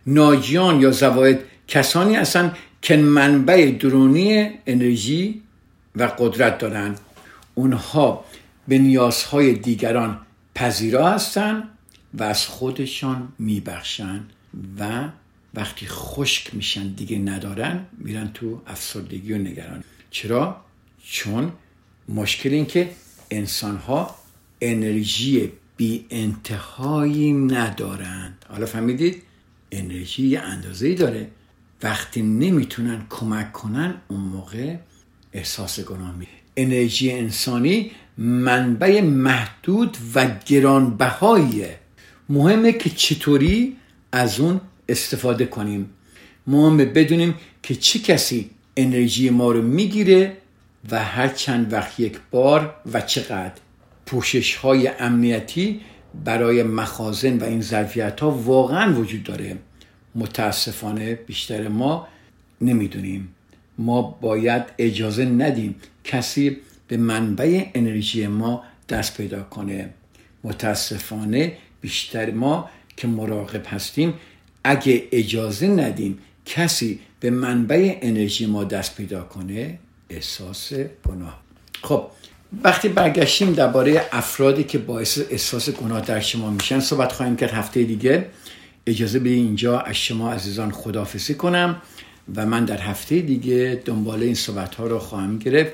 ناجیان 0.08 0.82
یا 0.82 0.92
زواید 0.92 1.40
کسانی 1.68 2.16
هستن 2.16 2.56
که 2.82 2.98
منبع 2.98 3.72
درونی 3.72 4.50
انرژی 4.68 5.42
و 5.96 6.04
قدرت 6.04 6.58
دارن. 6.58 6.96
اونها 7.56 8.26
به 8.68 8.78
نیازهای 8.78 9.54
دیگران 9.54 10.20
پذیرا 10.56 11.10
هستن 11.10 11.64
و 12.14 12.24
از 12.24 12.46
خودشان 12.46 13.28
میبخشن 13.40 14.22
و 14.80 15.10
وقتی 15.54 15.86
خشک 15.88 16.56
میشن 16.56 16.88
دیگه 16.88 17.18
ندارن 17.18 17.86
میرن 17.98 18.32
تو 18.34 18.62
افسردگی 18.68 19.34
و 19.34 19.38
نگران. 19.38 19.84
چرا؟ 20.12 20.62
چون 21.04 21.52
مشکل 22.10 22.50
این 22.50 22.66
که 22.66 22.90
انسان 23.32 23.78
ها 23.78 24.16
انرژی 24.62 25.52
بی 25.78 26.06
انتهایی 26.10 27.34
ندارن 27.34 28.34
حالا 28.50 28.66
فهمیدید؟ 28.66 29.24
انرژی 29.72 30.28
یه 30.28 30.40
اندازه 30.40 30.94
داره. 30.94 31.28
وقتی 31.84 32.22
نمی‌تونن 32.22 33.06
کمک 33.10 33.52
کنن 33.54 33.96
اون 34.08 34.20
موقع 34.20 34.76
احساس 35.34 35.80
گناه 35.80 36.16
می 36.16 36.28
انرژی 36.58 37.12
انسانی 37.12 37.92
منبع 38.18 39.02
محدود 39.02 39.98
و 40.16 40.28
گرانبهاییه 40.46 41.80
مهمه 42.30 42.72
که 42.72 42.90
چطوری 42.90 43.78
از 44.12 44.40
اون 44.40 44.62
استفاده 44.90 45.46
کنیم. 45.46 45.90
مهمه 46.48 46.86
بدونیم 46.86 47.36
که 47.64 47.76
چه 47.76 48.00
کسی 48.00 48.50
انرژی 48.78 49.30
ما 49.30 49.52
رو 49.52 49.62
می‌گیره 49.62 50.38
و 50.92 51.04
هر 51.04 51.28
چند 51.28 51.74
وقت 51.74 52.00
یک 52.00 52.18
بار 52.32 52.76
و 52.94 53.02
چقدر. 53.02 53.67
پوشش 54.08 54.56
های 54.56 54.88
امنیتی 54.88 55.82
برای 56.26 56.64
مخازن 56.64 57.38
و 57.38 57.44
این 57.44 57.62
ظرفیت 57.62 58.20
ها 58.20 58.32
واقعا 58.32 58.94
وجود 58.94 59.24
داره. 59.24 59.58
متاسفانه 60.16 61.16
بیشتر 61.16 61.68
ما 61.68 62.08
نمی‌دونیم. 62.62 63.36
ما 63.78 64.02
باید 64.02 64.64
اجازه 64.78 65.26
ندیم 65.26 65.76
کسی 66.04 66.58
به 66.88 66.98
منبع 66.98 67.66
انرژی 67.74 68.28
ما 68.28 68.64
دست 68.90 69.18
پیدا 69.18 69.44
کنه. 69.44 69.90
متاسفانه 70.44 71.58
بیشتر 71.82 72.32
ما 72.32 72.70
که 72.98 73.08
مراقب 73.08 73.64
هستیم 73.68 74.14
اگه 74.64 75.04
اجازه 75.12 75.68
ندیم 75.68 76.18
کسی 76.46 77.00
به 77.20 77.30
منبع 77.30 77.98
انرژی 78.02 78.46
ما 78.46 78.64
دست 78.64 78.96
پیدا 78.96 79.24
کنه 79.24 79.80
احساس 80.10 80.74
گناه. 81.06 81.42
خب 81.82 82.08
وقتی 82.64 82.90
برگشتیم 82.90 83.54
درباره 83.54 84.02
افرادی 84.12 84.64
که 84.64 84.78
باعث 84.78 85.20
احساس 85.30 85.70
گناه 85.70 86.02
در 86.02 86.20
شما 86.20 86.50
میشن 86.50 86.80
صحبت 86.80 87.12
خواهیم 87.12 87.36
کرد 87.36 87.52
هفته 87.52 87.84
دیگه. 87.84 88.26
اجازه 88.86 89.20
بدید 89.20 89.34
اینجا 89.34 89.80
از 89.80 89.96
شما 89.96 90.32
عزیزان 90.32 90.72
خدافسی 90.72 91.34
کنم 91.34 91.82
و 92.36 92.46
من 92.46 92.66
در 92.66 92.78
هفته 92.78 93.20
دیگه 93.20 93.82
دنبال 93.86 94.24
این 94.24 94.34
صحبت 94.34 94.76
ها 94.76 94.88
رو 94.88 95.00
خواهم 95.00 95.38
گرفت. 95.38 95.74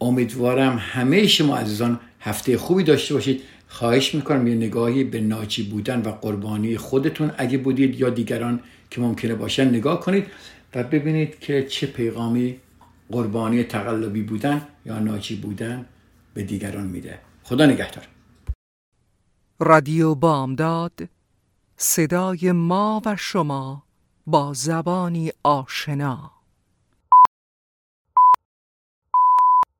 امیدوارم 0.00 0.78
همه 0.80 1.26
شما 1.26 1.56
عزیزان 1.56 2.00
هفته 2.20 2.58
خوبی 2.58 2.84
داشته 2.84 3.14
باشید. 3.14 3.42
خواهش 3.68 4.14
می‌کنم 4.14 4.46
یه 4.46 4.54
نگاهی 4.54 5.04
به 5.04 5.20
ناجی 5.20 5.62
بودن 5.62 6.02
و 6.02 6.10
قربانی 6.10 6.76
خودتون 6.76 7.30
اگه 7.38 7.58
بودید 7.58 8.00
یا 8.00 8.10
دیگران 8.10 8.60
که 8.90 9.00
ممکنه 9.00 9.34
باشن 9.34 9.68
نگاه 9.68 10.00
کنید 10.00 10.26
و 10.74 10.82
ببینید 10.82 11.38
که 11.40 11.62
چه 11.62 11.86
پیغامی 11.86 12.56
قربانی 13.10 13.62
تقلبی 13.62 14.22
بودن 14.22 14.62
یا 14.86 14.98
ناجی 14.98 15.36
بودن 15.36 15.86
به 16.36 16.42
دیگران 16.42 16.86
میده. 16.86 17.20
خدا 17.42 17.66
نگهدار. 17.66 18.08
رادیو 19.60 20.14
بامداد 20.14 21.08
صدای 21.76 22.52
ما 22.52 23.02
و 23.06 23.16
شما 23.16 23.82
با 24.26 24.52
زبانی 24.52 25.32
آشنا. 25.42 26.35